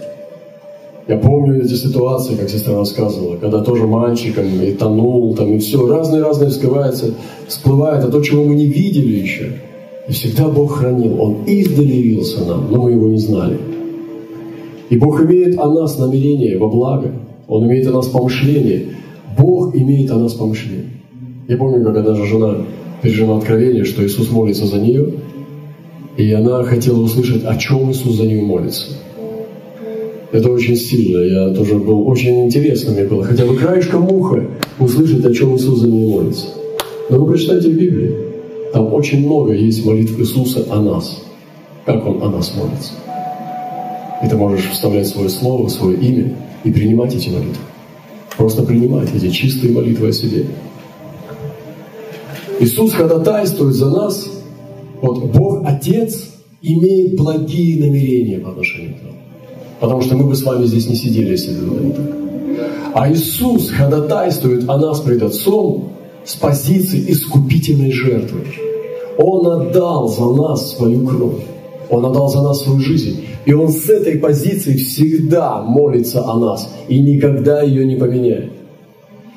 Я 1.07 1.17
помню 1.17 1.63
эти 1.63 1.73
ситуации, 1.73 2.35
как 2.35 2.49
сестра 2.49 2.77
рассказывала, 2.77 3.37
когда 3.37 3.63
тоже 3.63 3.87
мальчиком 3.87 4.45
и 4.61 4.71
тонул, 4.71 5.35
там, 5.35 5.53
и 5.53 5.57
все, 5.57 5.87
разные-разные 5.87 6.49
всплывается, 6.49 7.13
всплывает, 7.47 8.03
а 8.05 8.11
то, 8.11 8.21
чего 8.21 8.43
мы 8.43 8.55
не 8.55 8.67
видели 8.67 9.19
еще. 9.19 9.53
И 10.07 10.11
всегда 10.11 10.47
Бог 10.47 10.77
хранил. 10.77 11.19
Он 11.21 11.43
издали 11.45 11.91
явился 11.93 12.45
нам, 12.45 12.71
но 12.71 12.83
мы 12.83 12.91
его 12.91 13.07
не 13.07 13.17
знали. 13.17 13.57
И 14.89 14.97
Бог 14.97 15.21
имеет 15.21 15.57
о 15.57 15.69
нас 15.69 15.97
намерение 15.97 16.57
во 16.57 16.67
благо. 16.67 17.11
Он 17.47 17.65
имеет 17.65 17.87
о 17.87 17.91
нас 17.91 18.07
помышление. 18.07 18.87
Бог 19.37 19.75
имеет 19.75 20.11
о 20.11 20.17
нас 20.17 20.33
помышление. 20.33 20.89
Я 21.47 21.57
помню, 21.57 21.83
когда 21.83 22.01
даже 22.01 22.25
жена 22.25 22.57
пережила 23.01 23.37
откровение, 23.37 23.85
что 23.85 24.05
Иисус 24.05 24.29
молится 24.31 24.65
за 24.65 24.79
нее, 24.79 25.13
и 26.17 26.31
она 26.33 26.63
хотела 26.63 26.99
услышать, 27.01 27.43
о 27.45 27.55
чем 27.55 27.91
Иисус 27.91 28.15
за 28.15 28.23
нее 28.23 28.43
молится. 28.43 28.87
Это 30.31 30.49
очень 30.49 30.77
сильно. 30.77 31.19
Я 31.19 31.53
тоже 31.53 31.75
был 31.75 32.07
очень 32.07 32.45
интересно 32.45 32.93
мне 32.93 33.03
было. 33.03 33.23
Хотя 33.23 33.45
бы 33.45 33.57
краешком 33.57 34.11
уха 34.11 34.45
услышать, 34.79 35.25
о 35.25 35.33
чем 35.33 35.55
Иисус 35.55 35.79
за 35.79 35.87
нее 35.87 36.07
молится. 36.07 36.47
Но 37.09 37.19
вы 37.19 37.31
прочитайте 37.31 37.69
в 37.69 37.73
Библии. 37.73 38.15
Там 38.71 38.93
очень 38.93 39.25
много 39.25 39.53
есть 39.53 39.85
молитв 39.85 40.17
Иисуса 40.19 40.65
о 40.69 40.81
нас. 40.81 41.21
Как 41.85 42.05
Он 42.07 42.23
о 42.23 42.29
нас 42.29 42.55
молится. 42.55 42.93
И 44.23 44.29
ты 44.29 44.37
можешь 44.37 44.69
вставлять 44.69 45.07
свое 45.07 45.29
слово, 45.29 45.67
свое 45.67 45.97
имя 45.97 46.33
и 46.63 46.71
принимать 46.71 47.13
эти 47.13 47.27
молитвы. 47.29 47.57
Просто 48.37 48.63
принимать 48.63 49.09
эти 49.13 49.29
чистые 49.29 49.73
молитвы 49.73 50.09
о 50.09 50.13
себе. 50.13 50.45
Иисус 52.59 52.93
ходатайствует 52.93 53.73
за 53.73 53.89
нас. 53.89 54.29
Вот 55.01 55.25
Бог 55.25 55.63
Отец 55.65 56.29
имеет 56.61 57.17
благие 57.17 57.83
намерения 57.83 58.37
по 58.37 58.51
отношению 58.51 58.93
к 58.93 59.03
нам. 59.03 59.20
Потому 59.81 60.01
что 60.01 60.15
мы 60.15 60.25
бы 60.25 60.35
с 60.35 60.43
вами 60.43 60.65
здесь 60.67 60.87
не 60.87 60.95
сидели, 60.95 61.31
если 61.31 61.59
бы 61.59 61.71
было 61.71 61.79
не 61.79 61.91
так. 61.91 62.05
А 62.93 63.11
Иисус 63.11 63.71
ходатайствует 63.71 64.69
о 64.69 64.77
нас 64.77 64.99
пред 64.99 65.23
Отцом 65.23 65.93
с 66.23 66.35
позиции 66.35 67.03
искупительной 67.11 67.91
жертвы. 67.91 68.41
Он 69.17 69.47
отдал 69.47 70.07
за 70.07 70.25
нас 70.25 70.75
свою 70.75 71.07
кровь. 71.07 71.41
Он 71.89 72.05
отдал 72.05 72.29
за 72.29 72.43
нас 72.43 72.61
свою 72.61 72.79
жизнь. 72.79 73.25
И 73.45 73.53
Он 73.53 73.69
с 73.69 73.89
этой 73.89 74.19
позиции 74.19 74.77
всегда 74.77 75.63
молится 75.63 76.29
о 76.29 76.37
нас 76.37 76.71
и 76.87 76.99
никогда 76.99 77.63
ее 77.63 77.83
не 77.83 77.95
поменяет. 77.95 78.51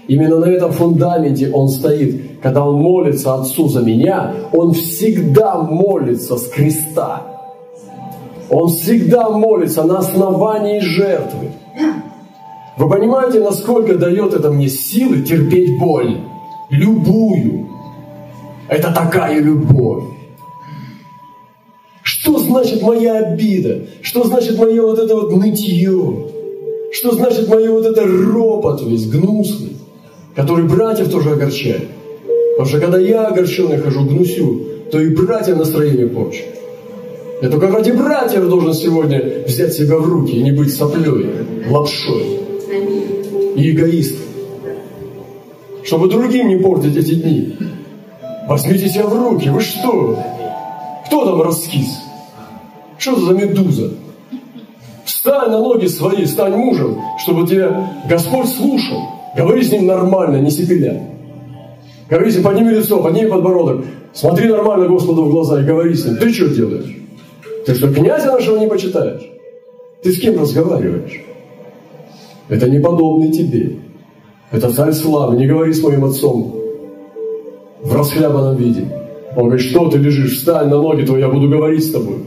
Именно 0.09 0.41
на 0.41 0.45
этом 0.45 0.73
фундаменте 0.73 1.51
Он 1.53 1.69
стоит. 1.69 2.41
Когда 2.43 2.67
Он 2.67 2.83
молится 2.83 3.35
Отцу 3.35 3.69
за 3.69 3.81
меня, 3.81 4.35
Он 4.53 4.75
всегда 4.75 5.57
молится 5.63 6.37
с 6.37 6.49
креста. 6.49 7.34
Он 8.57 8.69
всегда 8.69 9.31
молится 9.31 9.83
на 9.83 9.99
основании 9.99 10.79
жертвы. 10.79 11.51
Вы 12.77 12.89
понимаете, 12.89 13.41
насколько 13.41 13.97
дает 13.97 14.33
это 14.33 14.49
мне 14.53 14.69
силы 14.69 15.23
терпеть 15.23 15.77
боль? 15.81 16.21
Любую. 16.71 17.67
Это 18.69 18.93
такая 18.93 19.41
любовь. 19.41 20.05
Что 22.05 22.39
значит 22.39 22.81
моя 22.81 23.19
обида? 23.27 23.87
Что 24.03 24.23
значит 24.23 24.57
мое 24.57 24.83
вот 24.83 25.01
это 25.01 25.17
вот 25.17 25.33
нытье? 25.33 26.29
Что 26.93 27.11
значит 27.11 27.49
мое 27.49 27.73
вот 27.73 27.85
это 27.85 28.07
ропот 28.07 28.83
весь 28.83 29.09
гнусный, 29.09 29.77
который 30.37 30.65
братьев 30.69 31.11
тоже 31.11 31.33
огорчает? 31.33 31.89
Потому 32.53 32.69
что 32.69 32.79
когда 32.79 33.01
я 33.01 33.27
огорченный 33.27 33.79
хожу, 33.79 34.05
гнусю, 34.05 34.61
то 34.93 35.01
и 35.01 35.13
братья 35.13 35.57
настроение 35.57 36.07
порчу. 36.07 36.45
Я 37.45 37.51
только 37.51 37.69
ради 37.69 37.91
братьев 37.91 38.49
должен 38.49 38.73
сегодня 38.73 39.45
взять 39.47 39.75
себя 39.75 39.99
в 39.99 40.09
руки 40.09 40.31
и 40.31 40.43
не 40.43 40.51
быть 40.51 40.75
соплей, 40.75 41.31
лапшой 41.69 42.41
и 43.55 43.71
эгоистом. 43.71 44.25
Чтобы 45.83 46.09
другим 46.09 46.49
не 46.49 46.57
портить 46.57 46.97
эти 46.97 47.17
дни. 47.17 47.55
Возьмите 48.49 48.89
себя 48.89 49.05
в 49.05 49.13
руки. 49.13 49.51
Вы 49.51 49.61
что? 49.61 50.19
Кто 51.05 51.27
там 51.27 51.43
раскис? 51.43 51.99
Что 52.97 53.21
за 53.21 53.35
медуза? 53.35 53.91
Встань 55.05 55.51
на 55.51 55.59
ноги 55.59 55.85
свои, 55.85 56.25
стань 56.25 56.57
мужем, 56.57 56.97
чтобы 57.23 57.47
тебя 57.47 57.91
Господь 58.09 58.49
слушал. 58.49 59.03
Говори 59.37 59.65
с 59.65 59.71
ним 59.71 59.85
нормально, 59.85 60.39
не 60.39 60.51
сипеля. 60.51 61.11
Говори 62.09 62.31
с 62.31 62.37
ним, 62.37 62.45
подними 62.45 62.71
лицо, 62.71 63.03
подними 63.03 63.29
подбородок. 63.29 63.85
Смотри 64.15 64.49
нормально 64.49 64.89
Господу 64.89 65.25
в 65.25 65.31
глаза 65.31 65.61
и 65.61 65.65
говори 65.65 65.93
с 65.93 66.07
ним. 66.07 66.17
Ты 66.17 66.33
что 66.33 66.49
делаешь? 66.49 67.04
Ты 67.65 67.75
что, 67.75 67.93
князя 67.93 68.33
нашего 68.33 68.59
не 68.59 68.67
почитаешь? 68.67 69.31
Ты 70.03 70.13
с 70.13 70.21
кем 70.21 70.39
разговариваешь? 70.39 71.25
Это 72.49 72.69
не 72.69 72.79
подобный 72.79 73.33
тебе. 73.33 73.77
Это 74.51 74.71
царь 74.71 74.93
славы. 74.93 75.37
Не 75.37 75.47
говори 75.47 75.73
с 75.73 75.83
моим 75.83 76.05
отцом 76.05 76.55
в 77.83 77.95
расхлябанном 77.95 78.57
виде. 78.57 78.87
Он 79.37 79.47
говорит, 79.47 79.67
что 79.67 79.91
ты 79.91 79.99
лежишь? 79.99 80.39
Встань 80.39 80.69
на 80.69 80.81
ноги 80.81 81.05
твои, 81.05 81.21
я 81.21 81.29
буду 81.29 81.49
говорить 81.49 81.85
с 81.85 81.91
тобой. 81.91 82.19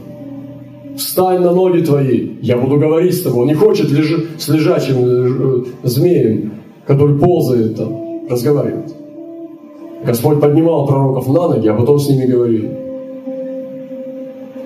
Встань 0.96 1.40
на 1.40 1.52
ноги 1.52 1.82
твои, 1.82 2.30
я 2.42 2.58
буду 2.58 2.76
говорить 2.76 3.14
с 3.14 3.22
тобой. 3.22 3.42
Он 3.42 3.46
не 3.46 3.54
хочет 3.54 3.90
лежи, 3.90 4.26
с 4.36 4.48
лежачим 4.48 4.96
э, 4.98 5.64
змеем, 5.84 6.52
который 6.86 7.18
ползает 7.18 7.76
там, 7.76 8.28
разговаривать. 8.28 8.92
Господь 10.04 10.40
поднимал 10.40 10.86
пророков 10.86 11.28
на 11.28 11.48
ноги, 11.48 11.68
а 11.68 11.74
потом 11.74 11.98
с 11.98 12.08
ними 12.08 12.26
говорил. 12.26 12.87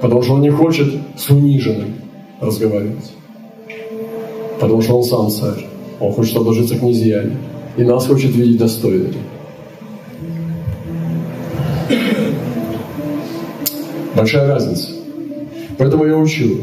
Потому 0.03 0.21
что 0.21 0.35
он 0.35 0.41
не 0.41 0.51
хочет 0.51 0.93
с 1.17 1.31
униженным 1.31 1.95
разговаривать. 2.41 3.13
Потому 4.59 4.83
что 4.83 4.99
он 4.99 5.05
сам 5.05 5.31
царь. 5.31 5.65
Он 6.01 6.13
хочет 6.13 6.37
обложиться 6.37 6.77
князьями. 6.77 7.37
И 7.77 7.85
нас 7.85 8.07
хочет 8.09 8.35
видеть 8.35 8.59
достойными. 8.59 9.15
Большая 14.17 14.49
разница. 14.49 14.91
Поэтому 15.79 16.05
я 16.05 16.19
учу, 16.19 16.59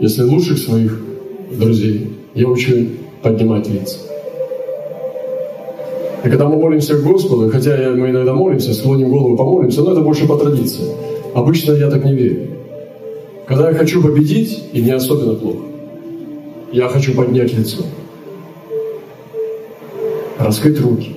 если 0.00 0.24
лучших 0.24 0.58
своих 0.58 1.00
друзей, 1.52 2.16
я 2.34 2.48
учу 2.48 2.88
поднимать 3.22 3.68
лица. 3.68 3.98
И 6.24 6.28
когда 6.28 6.48
мы 6.48 6.56
молимся 6.56 6.96
к 6.96 7.04
Господу, 7.04 7.48
хотя 7.48 7.76
мы 7.90 8.10
иногда 8.10 8.34
молимся, 8.34 8.74
склоним 8.74 9.10
голову, 9.10 9.36
помолимся, 9.36 9.82
но 9.82 9.92
это 9.92 10.00
больше 10.00 10.26
по 10.26 10.36
традиции. 10.36 10.84
Обычно 11.32 11.72
я 11.72 11.88
так 11.88 12.04
не 12.04 12.14
верю. 12.14 12.55
Когда 13.46 13.70
я 13.70 13.76
хочу 13.76 14.02
победить, 14.02 14.64
и 14.72 14.82
мне 14.82 14.94
особенно 14.94 15.34
плохо, 15.34 15.64
я 16.72 16.88
хочу 16.88 17.14
поднять 17.14 17.52
лицо, 17.52 17.84
раскрыть 20.36 20.80
руки 20.80 21.16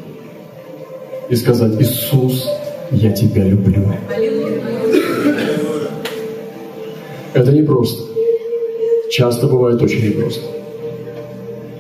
и 1.28 1.36
сказать, 1.36 1.82
Иисус, 1.82 2.48
я 2.92 3.12
тебя 3.14 3.46
люблю. 3.46 3.84
Это 7.34 7.52
непросто. 7.52 8.04
Часто 9.10 9.48
бывает 9.48 9.82
очень 9.82 10.06
непросто. 10.06 10.46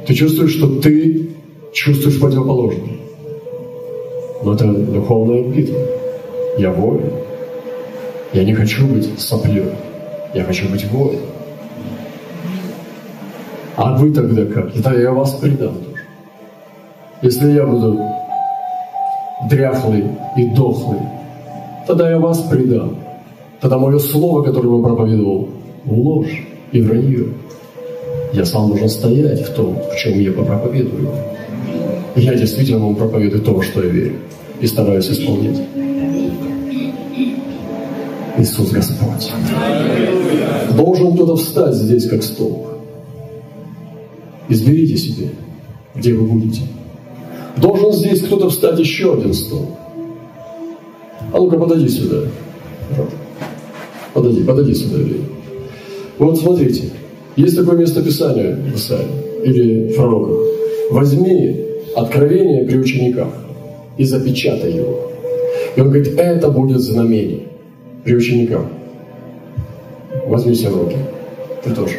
Ты 0.07 0.15
чувствуешь, 0.15 0.55
что 0.55 0.79
ты 0.79 1.29
чувствуешь 1.73 2.19
противоположное. 2.19 2.97
Но 4.43 4.55
это 4.55 4.65
духовная 4.65 5.43
битва. 5.43 5.79
Я 6.57 6.71
воин. 6.71 7.11
Я 8.33 8.43
не 8.43 8.53
хочу 8.55 8.87
быть 8.87 9.19
соплей. 9.19 9.65
Я 10.33 10.43
хочу 10.43 10.69
быть 10.69 10.85
воином. 10.91 11.21
А 13.75 13.97
вы 13.97 14.13
тогда 14.13 14.45
как? 14.45 14.73
Тогда 14.73 14.93
я 14.93 15.11
вас 15.11 15.33
предам 15.35 15.73
тоже. 15.75 16.03
Если 17.21 17.51
я 17.51 17.65
буду 17.65 17.99
дряхлый 19.49 20.05
и 20.37 20.45
дохлый, 20.47 20.99
тогда 21.87 22.09
я 22.11 22.19
вас 22.19 22.41
предам. 22.43 22.97
Тогда 23.59 23.77
мое 23.77 23.99
слово, 23.99 24.43
которое 24.43 24.77
я 24.77 24.83
проповедовал, 24.83 25.49
ложь 25.85 26.45
и 26.71 26.81
вранье. 26.81 27.27
Я 28.33 28.45
сам 28.45 28.67
должен 28.67 28.89
стоять 28.89 29.41
в 29.41 29.53
том, 29.53 29.75
в 29.75 29.95
чем 29.97 30.19
я 30.19 30.31
проповедую. 30.31 31.09
Я 32.15 32.35
действительно 32.35 32.85
вам 32.85 32.95
проповедую 32.95 33.41
то, 33.41 33.61
что 33.61 33.83
я 33.83 33.89
верю, 33.89 34.15
и 34.61 34.67
стараюсь 34.67 35.09
исполнять. 35.09 35.61
Иисус 38.39 38.71
Господь. 38.71 39.31
Должен 40.75 41.13
кто-то 41.13 41.35
встать 41.35 41.75
здесь, 41.75 42.07
как 42.07 42.23
столб. 42.23 42.67
Изберите 44.47 44.97
себе, 44.97 45.29
где 45.93 46.13
вы 46.13 46.25
будете. 46.25 46.61
Должен 47.57 47.91
здесь 47.91 48.21
кто-то 48.21 48.49
встать 48.49 48.79
еще 48.79 49.13
один 49.13 49.33
столб. 49.33 49.69
А 51.33 51.37
ну-ка, 51.37 51.57
подойди 51.57 51.89
сюда. 51.89 52.21
Подойди, 54.13 54.43
подойди 54.43 54.73
сюда, 54.73 55.01
Илья. 55.01 55.21
Вот 56.17 56.39
смотрите, 56.39 56.89
есть 57.35 57.55
такое 57.55 57.77
место 57.77 58.01
Писания 58.01 58.55
в 58.55 58.75
Исаии 58.75 59.07
или 59.43 59.93
пророках. 59.93 60.37
Возьми 60.91 61.65
откровение 61.95 62.65
при 62.65 62.77
учениках 62.77 63.27
и 63.97 64.03
запечатай 64.05 64.73
его. 64.73 65.11
И 65.75 65.81
он 65.81 65.87
говорит, 65.87 66.17
это 66.17 66.49
будет 66.49 66.79
знамение 66.79 67.49
при 68.03 68.15
учениках. 68.15 68.65
Возьми 70.27 70.55
себя 70.55 70.71
в 70.71 70.83
руки. 70.83 70.97
Ты 71.63 71.71
тоже. 71.71 71.95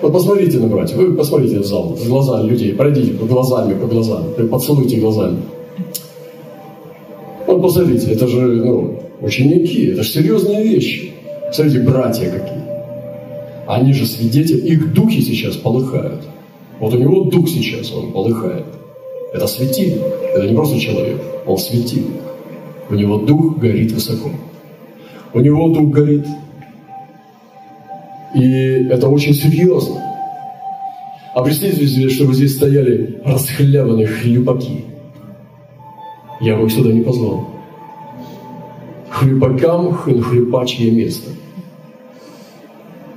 Вот 0.00 0.12
посмотрите 0.12 0.58
на 0.58 0.68
братьев, 0.68 0.96
вы 0.96 1.14
посмотрите 1.14 1.58
в 1.58 1.64
зал, 1.64 1.94
в 1.94 2.08
глаза 2.08 2.42
людей, 2.42 2.72
пройдите 2.72 3.12
по 3.14 3.26
глазами, 3.26 3.74
по 3.74 3.86
глазам, 3.86 4.26
поцелуйте 4.50 4.98
глазами. 4.98 5.38
Вот 7.46 7.62
посмотрите, 7.62 8.12
это 8.12 8.28
же 8.28 8.40
ну, 8.40 9.00
ученики, 9.20 9.86
это 9.86 10.04
же 10.04 10.10
серьезные 10.10 10.62
вещи. 10.62 11.12
Смотрите, 11.52 11.80
братья 11.80 12.30
какие. 12.30 12.62
Они 13.66 13.92
же 13.92 14.06
свидетели, 14.06 14.68
их 14.68 14.92
духи 14.94 15.20
сейчас 15.20 15.56
полыхают. 15.56 16.20
Вот 16.78 16.94
у 16.94 16.98
него 16.98 17.24
дух 17.24 17.48
сейчас, 17.48 17.92
он 17.92 18.12
полыхает. 18.12 18.66
Это 19.32 19.46
светильник, 19.46 20.00
это 20.32 20.46
не 20.46 20.54
просто 20.54 20.78
человек, 20.78 21.20
он 21.44 21.58
светильник. 21.58 22.22
У 22.88 22.94
него 22.94 23.18
дух 23.18 23.58
горит 23.58 23.92
высоко. 23.92 24.30
У 25.34 25.40
него 25.40 25.68
дух 25.68 25.90
горит. 25.90 26.26
И 28.34 28.88
это 28.90 29.08
очень 29.08 29.34
серьезно. 29.34 30.02
А 31.34 31.42
представьте 31.42 31.86
себе, 31.86 32.08
что 32.08 32.24
вы 32.24 32.34
здесь 32.34 32.56
стояли 32.56 33.20
расхлябанные 33.24 34.06
хлюпаки. 34.06 34.84
Я 36.40 36.56
бы 36.56 36.66
их 36.66 36.72
сюда 36.72 36.92
не 36.92 37.02
позвал. 37.02 37.46
Хлюпакам 39.10 39.92
хлюпачье 39.92 40.90
место. 40.90 41.30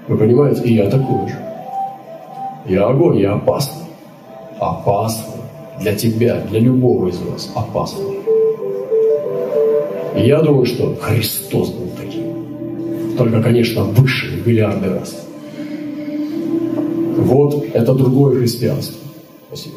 Вы 0.08 0.18
понимаете? 0.18 0.64
И 0.64 0.74
я 0.74 0.90
такой 0.90 1.30
же. 1.30 1.36
Я 2.68 2.88
огонь, 2.88 3.20
я 3.20 3.34
опасный. 3.34 3.86
Опасный. 4.60 5.42
Для 5.80 5.96
тебя, 5.96 6.42
для 6.50 6.60
любого 6.60 7.08
из 7.08 7.20
вас 7.20 7.52
опасный. 7.56 8.21
Я 10.24 10.42
думаю, 10.42 10.66
что 10.66 10.96
Христос 11.02 11.70
был 11.72 11.90
таким. 11.98 13.18
Только, 13.18 13.42
конечно, 13.42 13.84
выше 13.84 14.28
в 14.28 14.48
миллиарды 14.48 14.90
раз. 14.90 15.16
Вот 17.18 17.66
это 17.74 17.94
другое 17.94 18.40
христианство. 18.40 18.98
Спасибо. 19.48 19.76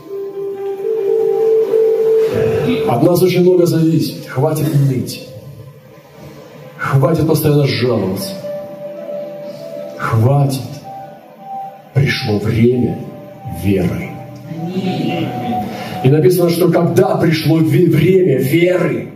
От 2.89 3.03
нас 3.03 3.23
очень 3.23 3.41
много 3.41 3.65
зависит. 3.65 4.27
Хватит 4.27 4.67
ныть. 4.89 5.27
Хватит 6.77 7.27
постоянно 7.27 7.67
жаловаться. 7.67 8.35
Хватит. 9.97 10.61
Пришло 11.95 12.39
время 12.39 12.99
веры. 13.65 14.11
И 16.05 16.09
написано, 16.09 16.51
что 16.51 16.71
когда 16.71 17.17
пришло 17.17 17.57
время 17.57 18.39
веры, 18.39 19.14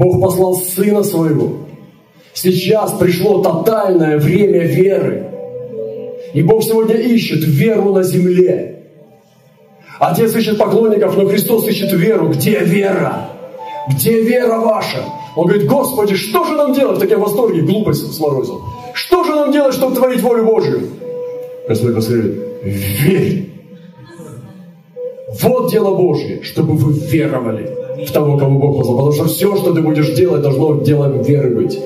Бог 0.00 0.18
послал 0.18 0.54
Сына 0.54 1.02
Своего. 1.02 1.58
Сейчас 2.32 2.92
пришло 2.92 3.42
тотальное 3.42 4.16
время 4.16 4.60
веры. 4.60 5.26
И 6.32 6.42
Бог 6.42 6.64
сегодня 6.64 6.94
ищет 6.94 7.44
веру 7.44 7.92
на 7.92 8.02
земле. 8.02 8.86
Отец 9.98 10.34
ищет 10.34 10.56
поклонников, 10.56 11.18
но 11.18 11.26
Христос 11.26 11.68
ищет 11.68 11.92
веру. 11.92 12.30
Где 12.30 12.60
вера? 12.60 13.28
Где 13.90 14.22
вера 14.22 14.60
ваша? 14.60 15.04
Он 15.36 15.46
говорит, 15.46 15.66
Господи, 15.66 16.16
что 16.16 16.44
же 16.44 16.52
нам 16.52 16.72
делать? 16.72 16.96
В 16.96 17.00
таком 17.00 17.20
восторге, 17.20 17.60
глупость 17.60 18.10
сморозил. 18.14 18.62
Что 18.94 19.24
же 19.24 19.34
нам 19.34 19.52
делать, 19.52 19.74
чтобы 19.74 19.94
творить 19.96 20.22
волю 20.22 20.46
Божию? 20.46 20.88
Господь 21.68 21.94
посмотрит, 21.94 22.40
верь. 22.64 23.50
Вот 25.42 25.70
дело 25.70 25.94
Божье, 25.94 26.42
чтобы 26.42 26.72
вы 26.74 26.94
веровали 26.94 27.79
в 28.06 28.12
того, 28.12 28.36
кого 28.38 28.58
Бог 28.58 28.78
позвал. 28.78 28.96
Потому 28.98 29.12
что 29.12 29.24
все, 29.24 29.56
что 29.56 29.72
ты 29.72 29.80
будешь 29.80 30.14
делать, 30.14 30.42
должно 30.42 30.80
делом 30.80 31.22
веры 31.22 31.50
быть. 31.50 31.78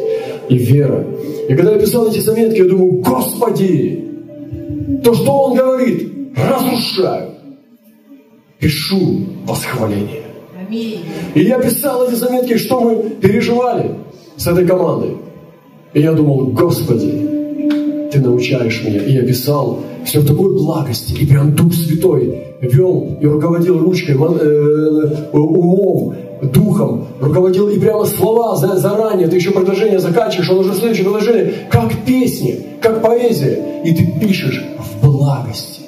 И 0.49 0.57
вера. 0.59 1.05
И 1.49 1.55
когда 1.55 1.73
я 1.73 1.79
писал 1.79 2.09
эти 2.09 2.19
заметки, 2.19 2.59
я 2.59 2.65
думаю, 2.65 3.03
Господи, 3.03 4.05
то, 5.03 5.15
что 5.15 5.33
Он 5.33 5.57
говорит, 5.57 6.13
разрушаю. 6.37 7.31
Пишу 8.59 9.27
восхваление. 9.47 10.23
И 11.35 11.41
я 11.41 11.59
писал 11.59 12.07
эти 12.07 12.15
заметки, 12.15 12.57
что 12.57 12.81
мы 12.81 13.11
переживали 13.11 13.91
с 14.37 14.47
этой 14.47 14.67
командой. 14.67 15.17
И 15.93 16.01
я 16.01 16.13
думал, 16.13 16.47
Господи, 16.47 17.34
Ты 18.15 18.21
научаешь 18.21 18.85
меня. 18.85 19.03
И 19.03 19.13
я 19.13 19.23
писал 19.23 19.81
все 20.05 20.21
в 20.21 20.27
такой 20.27 20.55
благости. 20.55 21.15
И 21.21 21.27
прям 21.27 21.53
Дух 21.57 21.75
Святой 21.75 22.45
вел 22.61 23.19
и 23.21 23.27
руководил 23.27 23.81
ручкой, 23.81 24.13
э, 24.15 25.31
умом, 25.33 26.15
духом, 26.43 27.09
руководил 27.21 27.69
и 27.69 27.81
прямо 27.81 28.05
слова 28.05 28.55
заранее, 28.55 29.27
ты 29.27 29.35
еще 29.35 29.51
предложение 29.51 29.99
заканчиваешь, 29.99 30.49
он 30.49 30.59
уже 30.59 30.75
следующее 30.75 31.05
предложение, 31.07 31.55
как 31.69 31.93
песни, 32.07 32.65
как 32.81 33.03
поэзия, 33.03 33.83
и 33.85 33.93
ты 33.93 34.07
пишешь 34.21 34.63
в 34.79 35.05
благости. 35.05 35.83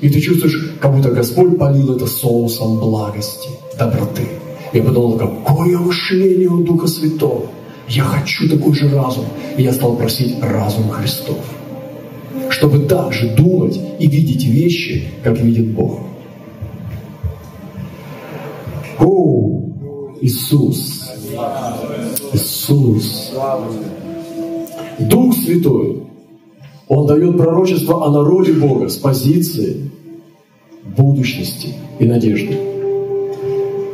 И 0.00 0.08
ты 0.08 0.20
чувствуешь, 0.20 0.76
как 0.80 0.94
будто 0.94 1.10
Господь 1.10 1.58
полил 1.58 1.96
это 1.96 2.06
соусом 2.06 2.78
благости, 2.78 3.48
доброты. 3.76 4.28
Я 4.72 4.82
подумал, 4.84 5.18
какое 5.18 5.76
мышление 5.76 6.48
у 6.48 6.62
Духа 6.62 6.86
Святого. 6.86 7.46
Я 7.88 8.02
хочу 8.04 8.48
такой 8.48 8.74
же 8.74 8.88
разум. 8.88 9.26
И 9.56 9.62
я 9.62 9.72
стал 9.72 9.96
просить 9.96 10.36
разум 10.42 10.88
Христов 10.88 11.38
чтобы 12.50 12.80
также 12.80 13.34
думать 13.34 13.78
и 13.98 14.06
видеть 14.06 14.44
вещи, 14.44 15.08
как 15.22 15.38
видит 15.38 15.72
Бог. 15.72 16.00
О, 18.98 19.62
Иисус! 20.20 21.12
Иисус! 22.32 23.32
Дух 24.98 25.34
Святой, 25.36 26.02
Он 26.88 27.06
дает 27.06 27.36
пророчество 27.36 28.06
о 28.06 28.10
народе 28.10 28.54
Бога 28.54 28.88
с 28.88 28.96
позиции 28.96 29.90
будущности 30.96 31.74
и 31.98 32.06
надежды. 32.06 32.56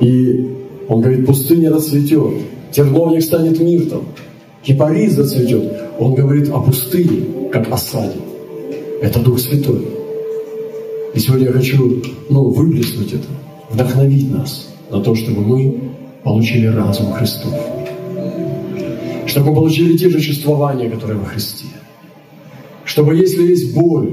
И 0.00 0.48
он 0.88 1.00
говорит, 1.00 1.26
пустыня 1.26 1.72
расцветет, 1.72 2.34
терновник 2.72 3.22
станет 3.22 3.60
миртом, 3.60 4.04
кипарис 4.62 5.12
зацветет. 5.12 5.72
Он 5.98 6.14
говорит 6.14 6.48
о 6.50 6.60
пустыне, 6.60 7.50
как 7.52 7.70
о 7.70 7.76
саде. 7.76 8.18
Это 9.00 9.20
Дух 9.20 9.38
Святой. 9.38 9.86
И 11.14 11.18
сегодня 11.18 11.46
я 11.46 11.52
хочу 11.52 12.02
ну, 12.30 12.44
выплеснуть 12.44 13.12
это, 13.12 13.26
вдохновить 13.70 14.30
нас 14.30 14.68
на 14.90 15.00
то, 15.00 15.14
чтобы 15.14 15.42
мы 15.42 15.90
получили 16.24 16.66
разум 16.66 17.12
Христов. 17.12 17.52
Чтобы 19.26 19.50
мы 19.50 19.54
получили 19.56 19.96
те 19.96 20.08
же 20.08 20.20
чувствования, 20.20 20.90
которые 20.90 21.18
во 21.18 21.26
Христе. 21.26 21.66
Чтобы, 22.84 23.14
если 23.14 23.42
есть 23.42 23.74
боль, 23.74 24.10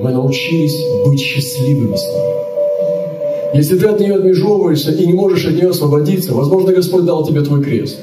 мы 0.00 0.12
научились 0.12 0.76
быть 1.04 1.20
счастливыми 1.20 1.96
с 1.96 2.02
ней. 2.02 2.47
Если 3.54 3.78
ты 3.78 3.86
от 3.86 4.00
нее 4.00 4.14
отмежевываешься 4.14 4.92
и 4.92 5.06
не 5.06 5.14
можешь 5.14 5.46
от 5.46 5.54
нее 5.54 5.70
освободиться, 5.70 6.34
возможно, 6.34 6.72
Господь 6.72 7.04
дал 7.04 7.26
тебе 7.26 7.40
твой 7.40 7.62
крест. 7.62 7.98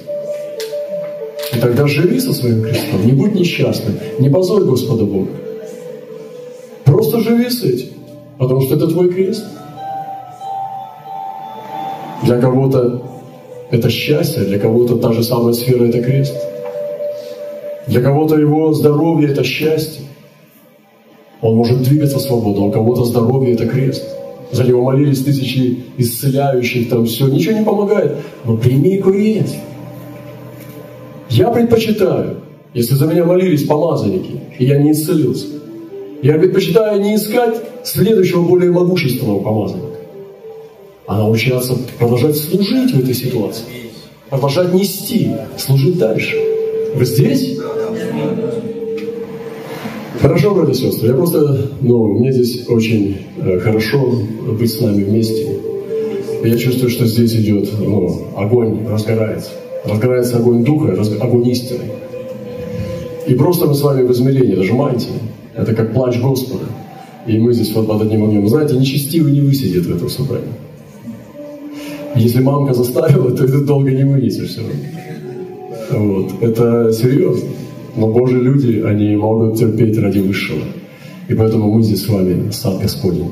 И 1.53 1.59
тогда 1.59 1.87
живи 1.87 2.19
со 2.19 2.33
своим 2.33 2.63
крестом, 2.63 3.05
не 3.05 3.13
будь 3.13 3.35
несчастным, 3.35 3.95
не 4.19 4.29
позорь 4.29 4.63
Господа 4.63 5.05
Бога. 5.05 5.29
Просто 6.83 7.19
живи 7.19 7.49
с 7.49 7.63
этим, 7.63 7.89
потому 8.37 8.61
что 8.61 8.75
это 8.75 8.87
твой 8.87 9.09
крест. 9.09 9.43
Для 12.23 12.39
кого-то 12.41 13.01
это 13.71 13.89
счастье, 13.89 14.43
для 14.43 14.59
кого-то 14.59 14.97
та 14.97 15.11
же 15.11 15.23
самая 15.23 15.53
сфера– 15.53 15.85
это 15.85 16.01
крест. 16.01 16.35
Для 17.87 18.01
кого-то 18.01 18.37
его 18.37 18.73
здоровье– 18.73 19.29
это 19.31 19.43
счастье. 19.43 20.05
Он 21.41 21.55
может 21.55 21.83
двигаться 21.83 22.19
свободно, 22.19 22.65
у 22.65 22.71
кого-то 22.71 23.05
здоровье– 23.05 23.53
это 23.55 23.67
крест. 23.67 24.03
За 24.55 24.63
него 24.63 24.83
молились 24.83 25.21
тысячи 25.21 25.83
исцеляющих, 25.97 26.87
там 26.87 27.05
все, 27.05 27.27
ничего 27.27 27.59
не 27.59 27.65
помогает. 27.65 28.15
Но 28.45 28.55
прими 28.55 28.99
крест. 28.99 29.57
Я 31.29 31.49
предпочитаю, 31.49 32.37
если 32.73 32.95
за 32.95 33.05
меня 33.05 33.25
молились 33.25 33.65
помазанники, 33.65 34.39
и 34.57 34.63
я 34.63 34.77
не 34.77 34.93
исцелился, 34.93 35.47
я 36.21 36.35
предпочитаю 36.35 37.01
не 37.01 37.17
искать 37.17 37.57
следующего 37.83 38.43
более 38.43 38.71
могущественного 38.71 39.41
помазанника, 39.41 39.97
а 41.05 41.17
научаться 41.17 41.77
продолжать 41.99 42.37
служить 42.37 42.93
в 42.93 42.99
этой 43.01 43.13
ситуации, 43.13 43.65
продолжать 44.29 44.73
нести, 44.73 45.31
служить 45.57 45.97
дальше. 45.97 46.37
Вы 46.95 47.03
здесь? 47.03 47.54
Хорошо, 50.25 50.55
братья 50.55 50.71
и 50.71 50.75
сестры. 50.75 51.09
Я 51.09 51.13
просто, 51.13 51.69
ну, 51.81 52.17
мне 52.17 52.31
здесь 52.31 52.67
очень 52.67 53.15
э, 53.37 53.59
хорошо 53.59 54.23
быть 54.57 54.71
с 54.71 54.81
нами 54.81 55.03
вместе. 55.03 55.59
Я 56.43 56.57
чувствую, 56.57 56.89
что 56.89 57.05
здесь 57.05 57.35
идет, 57.35 57.69
ну, 57.79 58.21
огонь 58.35 58.87
разгорается. 58.87 59.51
Разгорается 59.85 60.37
огонь 60.37 60.63
духа, 60.63 60.95
раз, 60.95 61.11
огонь 61.21 61.47
истины. 61.49 61.81
И 63.27 63.35
просто 63.35 63.67
мы 63.67 63.75
с 63.75 63.83
вами 63.83 64.01
в 64.01 64.11
измерении, 64.13 64.55
даже 64.55 64.73
мантии. 64.73 65.13
Это 65.53 65.75
как 65.75 65.93
плач 65.93 66.19
Господа. 66.19 66.65
И 67.27 67.37
мы 67.37 67.53
здесь 67.53 67.71
вот 67.75 67.85
под 67.85 68.01
одним 68.01 68.23
огнем. 68.23 68.49
Знаете, 68.49 68.77
нечестивый 68.77 69.31
не 69.31 69.41
высидит 69.41 69.85
в 69.85 69.95
этом 69.95 70.09
собрании. 70.09 70.53
Если 72.15 72.41
мамка 72.41 72.73
заставила, 72.73 73.29
то 73.37 73.43
это 73.43 73.63
долго 73.63 73.91
не 73.91 74.05
вынесешь 74.05 74.49
все 74.49 74.61
равно. 74.61 76.15
Вот. 76.15 76.31
Это 76.41 76.91
серьезно. 76.93 77.47
Но 77.95 78.07
Божьи 78.07 78.37
люди, 78.37 78.83
они 78.85 79.15
могут 79.15 79.57
терпеть 79.57 79.97
ради 79.97 80.19
высшего. 80.19 80.61
И 81.27 81.33
поэтому 81.33 81.71
мы 81.71 81.81
здесь 81.81 82.03
с 82.03 82.09
вами, 82.09 82.51
сад 82.51 82.81
Господень. 82.81 83.31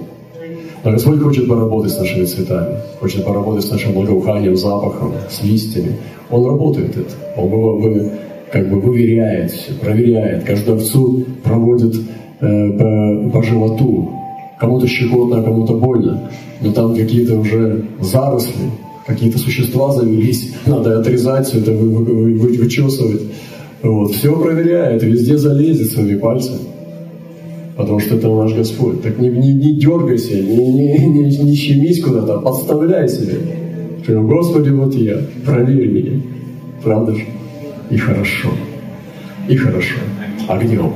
Но 0.84 0.92
Господь 0.92 1.22
хочет 1.22 1.48
поработать 1.48 1.94
с 1.94 2.00
нашими 2.00 2.26
цветами, 2.26 2.76
хочет 3.00 3.24
поработать 3.24 3.66
с 3.66 3.72
нашим 3.72 3.94
благоуханием, 3.94 4.58
запахом, 4.58 5.14
с 5.30 5.44
листьями. 5.44 5.98
Он 6.30 6.46
работает 6.46 6.98
это. 6.98 7.14
Он 7.38 7.50
вы, 7.50 8.12
как 8.52 8.70
бы 8.70 8.80
выверяет 8.82 9.52
все, 9.52 9.74
проверяет. 9.74 10.44
Каждую 10.44 10.78
овцу 10.78 11.26
проводит 11.44 11.96
э, 12.42 12.72
по, 12.72 13.30
по 13.32 13.44
животу. 13.44 14.10
Кому-то 14.60 14.88
щекотно, 14.88 15.40
а 15.40 15.44
кому-то 15.44 15.74
больно. 15.74 16.30
Но 16.62 16.72
там 16.72 16.96
какие-то 16.96 17.40
уже 17.40 17.86
заросли, 18.02 18.72
какие-то 19.06 19.38
существа 19.38 19.92
завелись. 19.92 20.54
Надо 20.66 21.00
отрезать 21.00 21.48
все 21.48 21.60
это, 21.60 21.72
вы, 21.72 21.90
вы, 21.90 22.34
вы, 22.34 22.58
вычесывать. 22.58 23.22
Вот, 23.84 24.16
все 24.16 24.34
проверяет, 24.42 25.04
везде 25.04 25.38
залезет 25.38 25.92
своими 25.92 26.18
пальцами. 26.18 26.60
Потому 27.76 28.00
что 28.00 28.16
это 28.16 28.30
наш 28.30 28.54
Господь. 28.54 29.02
Так 29.02 29.20
не, 29.20 29.28
не, 29.28 29.54
не 29.54 29.76
дергайся, 29.76 30.36
не, 30.36 30.56
не, 30.56 30.98
не, 30.98 31.38
не 31.38 31.56
щемись 31.56 32.02
куда-то, 32.02 32.36
а 32.36 32.42
подставляй 32.42 33.10
себе. 33.10 33.40
Что, 34.04 34.22
Господи, 34.22 34.70
вот 34.70 34.96
я, 34.96 35.18
проверь 35.46 35.90
меня. 35.90 36.22
Правда 36.82 37.14
же? 37.14 37.26
И 37.92 37.98
хорошо. 37.98 38.50
И 39.50 39.56
хорошо. 39.58 39.98
Огнем. 40.48 40.94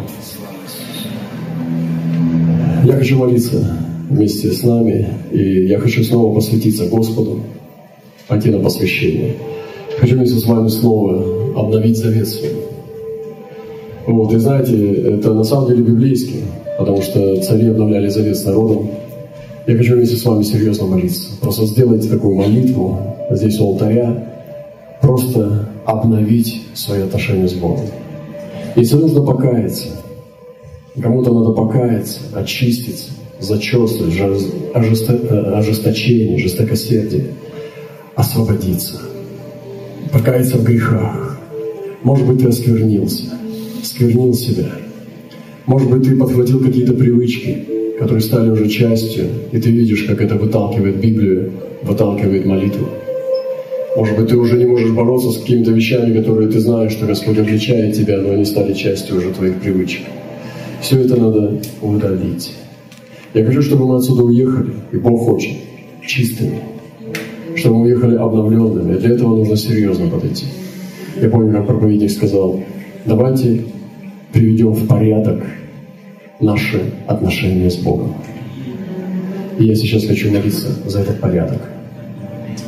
Я 2.85 2.93
хочу 2.93 3.17
молиться 3.17 3.77
вместе 4.09 4.51
с 4.51 4.63
нами, 4.63 5.09
и 5.33 5.65
я 5.65 5.79
хочу 5.79 6.05
снова 6.05 6.33
посвятиться 6.33 6.85
Господу, 6.87 7.41
пойти 8.29 8.49
на 8.49 8.59
посвящение. 8.59 9.35
Хочу 9.97 10.15
вместе 10.15 10.37
с 10.39 10.45
вами 10.45 10.69
снова 10.69 11.59
обновить 11.59 11.97
завет 11.97 12.27
свой. 12.29 12.66
Вот, 14.07 14.31
и 14.31 14.37
знаете, 14.37 14.93
это 15.03 15.33
на 15.33 15.43
самом 15.43 15.67
деле 15.67 15.83
библейски, 15.83 16.35
потому 16.79 17.01
что 17.01 17.41
цари 17.41 17.67
обновляли 17.67 18.07
завет 18.07 18.37
с 18.37 18.45
народом. 18.45 18.89
Я 19.67 19.75
хочу 19.75 19.95
вместе 19.95 20.15
с 20.15 20.23
вами 20.23 20.43
серьезно 20.43 20.87
молиться. 20.87 21.31
Просто 21.41 21.65
сделайте 21.65 22.07
такую 22.07 22.35
молитву 22.35 22.97
здесь 23.31 23.59
у 23.59 23.67
алтаря, 23.67 24.31
просто 25.01 25.67
обновить 25.85 26.61
свои 26.73 27.01
отношения 27.01 27.49
с 27.49 27.53
Богом. 27.53 27.85
Если 28.77 28.95
нужно 28.95 29.25
покаяться, 29.25 29.87
кому-то 31.01 31.33
надо 31.33 31.51
покаяться, 31.51 32.21
очиститься, 32.33 33.11
зачесывать, 33.41 34.13
ожесточение, 34.73 36.37
жестокосердие, 36.37 37.25
освободиться, 38.15 39.01
покаяться 40.13 40.57
в 40.57 40.63
грехах. 40.63 41.37
Может 42.03 42.25
быть, 42.25 42.39
ты 42.39 42.47
осквернился– 42.47 43.25
сквернил 43.97 44.33
себя. 44.33 44.69
Может 45.65 45.89
быть, 45.89 46.03
ты 46.03 46.15
подхватил 46.15 46.59
какие-то 46.59 46.93
привычки, 46.93 47.65
которые 47.97 48.21
стали 48.21 48.51
уже 48.51 48.69
частью, 48.69 49.25
и 49.51 49.59
ты 49.59 49.71
видишь, 49.71 50.03
как 50.03 50.21
это 50.21 50.35
выталкивает 50.35 51.01
Библию, 51.01 51.51
выталкивает 51.81 52.45
молитву. 52.45 52.87
Может 53.95 54.15
быть, 54.15 54.29
ты 54.29 54.37
уже 54.37 54.57
не 54.57 54.65
можешь 54.65 54.91
бороться 54.91 55.31
с 55.31 55.37
какими-то 55.39 55.71
вещами, 55.71 56.15
которые 56.15 56.47
ты 56.47 56.59
знаешь, 56.59 56.91
что 56.91 57.07
Господь 57.07 57.39
обличает 57.39 57.95
тебя, 57.95 58.21
но 58.21 58.33
они 58.33 58.45
стали 58.45 58.73
частью 58.73 59.17
уже 59.17 59.31
твоих 59.31 59.55
привычек. 59.55 60.01
Все 60.79 60.99
это 60.99 61.15
надо 61.15 61.59
удалить. 61.81 62.53
Я 63.33 63.45
хочу, 63.45 63.63
чтобы 63.63 63.87
мы 63.87 63.97
отсюда 63.97 64.23
уехали, 64.23 64.73
и 64.91 64.97
Бог 64.97 65.21
хочет, 65.25 65.53
чистыми, 66.05 66.59
чтобы 67.55 67.77
мы 67.77 67.85
уехали 67.87 68.15
обновленными. 68.15 68.95
Для 68.97 69.15
этого 69.15 69.35
нужно 69.35 69.57
серьезно 69.57 70.07
подойти. 70.07 70.45
Я 71.19 71.29
помню, 71.29 71.51
как 71.51 71.65
проповедник 71.65 72.11
сказал, 72.11 72.61
давайте 73.05 73.63
приведем 74.31 74.71
в 74.71 74.87
порядок 74.87 75.43
наши 76.39 76.81
отношения 77.07 77.69
с 77.69 77.77
Богом. 77.77 78.15
И 79.57 79.65
я 79.65 79.75
сейчас 79.75 80.05
хочу 80.05 80.31
молиться 80.31 80.69
за 80.85 81.01
этот 81.01 81.19
порядок. 81.19 81.61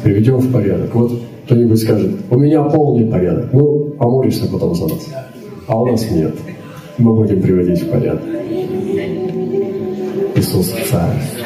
Приведем 0.04 0.38
в 0.38 0.52
порядок. 0.52 0.94
Вот 0.96 1.22
кто-нибудь 1.46 1.80
скажет, 1.80 2.16
у 2.30 2.38
меня 2.38 2.64
полный 2.64 3.06
порядок. 3.06 3.54
Ну, 3.54 3.96
помолишься 3.98 4.48
потом 4.48 4.76
за 4.76 4.88
нас. 4.88 5.10
А 5.68 5.82
у 5.82 5.86
нас 5.86 6.10
нет. 6.10 6.36
Мы 6.98 7.14
будем 7.14 7.42
приводить 7.42 7.82
в 7.82 7.90
порядок. 7.90 8.24
Иисус 10.36 10.74
Царь. 10.90 11.39